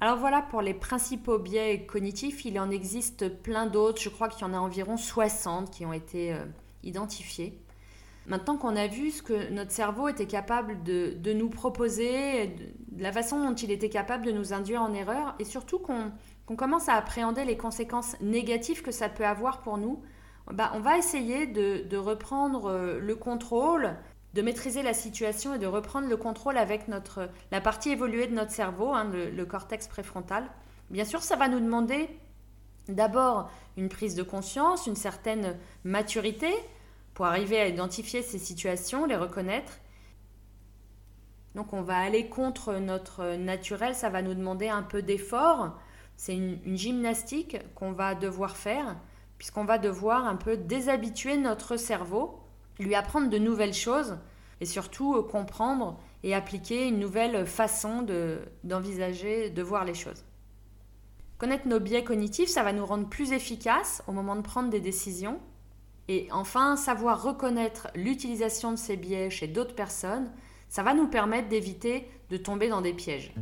Alors 0.00 0.18
voilà 0.18 0.42
pour 0.42 0.62
les 0.62 0.74
principaux 0.74 1.38
biais 1.38 1.86
cognitifs. 1.86 2.44
Il 2.44 2.58
en 2.58 2.70
existe 2.70 3.28
plein 3.28 3.66
d'autres. 3.66 4.02
Je 4.02 4.08
crois 4.08 4.28
qu'il 4.28 4.42
y 4.42 4.50
en 4.50 4.54
a 4.54 4.58
environ 4.58 4.96
60 4.96 5.70
qui 5.70 5.86
ont 5.86 5.92
été 5.92 6.32
euh, 6.32 6.44
identifiés. 6.82 7.56
Maintenant 8.26 8.56
qu'on 8.56 8.76
a 8.76 8.86
vu 8.86 9.10
ce 9.10 9.22
que 9.22 9.50
notre 9.50 9.72
cerveau 9.72 10.08
était 10.08 10.26
capable 10.26 10.82
de, 10.82 11.14
de 11.18 11.32
nous 11.32 11.48
proposer, 11.48 12.48
de, 12.48 13.02
la 13.02 13.12
façon 13.12 13.44
dont 13.44 13.54
il 13.54 13.70
était 13.70 13.88
capable 13.88 14.24
de 14.24 14.32
nous 14.32 14.52
induire 14.52 14.82
en 14.82 14.92
erreur, 14.92 15.34
et 15.38 15.44
surtout 15.44 15.80
qu'on 15.80 16.56
commence 16.56 16.88
à 16.88 16.94
appréhender 16.94 17.44
les 17.44 17.56
conséquences 17.56 18.16
négatives 18.20 18.82
que 18.82 18.92
ça 18.92 19.08
peut 19.08 19.26
avoir 19.26 19.60
pour 19.60 19.76
nous, 19.78 20.02
bah, 20.50 20.72
on 20.74 20.80
va 20.80 20.98
essayer 20.98 21.46
de, 21.46 21.96
reprendre 21.96 22.66
euh, 22.66 22.98
le 22.98 23.14
contrôle, 23.14 23.94
de 24.34 24.42
maîtriser 24.42 24.82
la 24.82 24.94
situation 24.94 25.54
et 25.54 25.58
de 25.58 25.66
reprendre 25.66 26.08
le 26.08 26.16
contrôle 26.16 26.58
avec 26.58 26.88
notre, 26.88 27.28
la 27.50 27.60
partie 27.60 27.90
évoluée 27.90 28.26
de 28.26 28.34
notre 28.34 28.50
cerveau, 28.50 28.92
hein, 28.92 29.10
le, 29.12 29.44
cortex 29.44 29.86
préfrontal. 29.86 30.44
Bien 30.90 31.04
sûr, 31.04 31.22
ça 31.22 31.36
va 31.36 31.48
nous 31.48 31.60
demander 31.60 32.08
d'abord 32.88 33.50
une 33.76 33.88
prise 33.88 34.14
de 34.14 34.22
conscience, 34.22 34.86
une 34.86 34.96
certaine 34.96 35.56
maturité 35.84 36.52
pour 37.14 37.26
arriver 37.26 37.60
à 37.60 37.68
identifier 37.68 38.22
ces 38.22 38.38
situations, 38.38 39.06
les 39.06 39.16
reconnaître. 39.16 39.78
Donc 41.54 41.72
on 41.72 41.82
va 41.82 41.98
aller 41.98 42.28
contre 42.28 42.74
notre 42.74 43.36
naturel, 43.36 43.94
ça 43.94 44.08
va 44.08 44.22
nous 44.22 44.34
demander 44.34 44.68
un 44.68 44.82
peu 44.82 45.02
d'effort. 45.02 45.78
C'est 46.16 46.34
une 46.34 46.76
gymnastique 46.76 47.58
qu'on 47.74 47.92
va 47.92 48.14
devoir 48.14 48.56
faire 48.56 48.96
puisqu'on 49.42 49.64
va 49.64 49.78
devoir 49.78 50.28
un 50.28 50.36
peu 50.36 50.56
déshabituer 50.56 51.36
notre 51.36 51.76
cerveau, 51.76 52.38
lui 52.78 52.94
apprendre 52.94 53.28
de 53.28 53.38
nouvelles 53.38 53.74
choses 53.74 54.16
et 54.60 54.66
surtout 54.66 55.16
euh, 55.16 55.22
comprendre 55.24 55.98
et 56.22 56.32
appliquer 56.32 56.86
une 56.86 57.00
nouvelle 57.00 57.44
façon 57.44 58.06
d'envisager, 58.62 59.50
de, 59.50 59.62
voir 59.64 59.84
les 59.84 59.94
choses. 59.94 60.22
Connaître 61.38 61.66
nos 61.66 61.80
biais 61.80 62.04
cognitifs, 62.04 62.50
ça 62.50 62.62
va 62.62 62.72
nous 62.72 62.86
rendre 62.86 63.08
plus 63.08 63.32
efficaces 63.32 64.04
au 64.06 64.12
moment 64.12 64.36
de 64.36 64.42
prendre 64.42 64.70
des 64.70 64.78
décisions. 64.78 65.40
Et 66.06 66.28
enfin, 66.30 66.76
savoir 66.76 67.24
reconnaître 67.24 67.88
l'utilisation 67.96 68.70
de 68.70 68.78
ces 68.78 68.96
biais 68.96 69.28
chez 69.28 69.48
d'autres 69.48 69.74
personnes, 69.74 70.30
ça 70.68 70.84
va 70.84 70.94
nous 70.94 71.08
permettre 71.08 71.48
d'éviter 71.48 72.08
de 72.30 72.36
tomber 72.36 72.68
dans 72.68 72.80
des 72.80 72.92
pièges. 72.92 73.34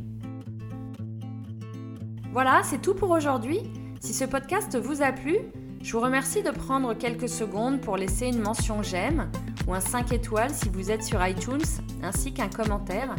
Voilà, 2.31 2.63
c'est 2.63 2.81
tout 2.81 2.95
pour 2.95 3.11
aujourd'hui. 3.11 3.61
Si 3.99 4.15
ce 4.15 4.25
podcast 4.25 4.75
vous 4.75 5.03
a 5.03 5.11
plu, 5.11 5.37
je 5.83 5.93
vous 5.93 5.99
remercie 5.99 6.43
de 6.43 6.51
prendre 6.51 6.93
quelques 6.93 7.29
secondes 7.29 7.81
pour 7.81 7.97
laisser 7.97 8.27
une 8.27 8.41
mention 8.41 8.83
j'aime 8.83 9.31
ou 9.67 9.73
un 9.73 9.79
5 9.79 10.11
étoiles 10.11 10.51
si 10.51 10.69
vous 10.69 10.91
êtes 10.91 11.03
sur 11.03 11.25
iTunes, 11.25 11.63
ainsi 12.03 12.31
qu'un 12.33 12.49
commentaire. 12.49 13.15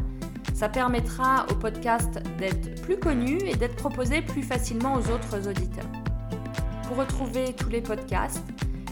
Ça 0.55 0.69
permettra 0.69 1.47
au 1.51 1.55
podcast 1.55 2.23
d'être 2.39 2.81
plus 2.83 2.99
connu 2.99 3.39
et 3.45 3.57
d'être 3.57 3.75
proposé 3.77 4.23
plus 4.23 4.43
facilement 4.43 4.95
aux 4.95 5.11
autres 5.11 5.49
auditeurs. 5.49 5.91
Pour 6.87 6.99
retrouver 6.99 7.53
tous 7.55 7.69
les 7.69 7.81
podcasts, 7.81 8.45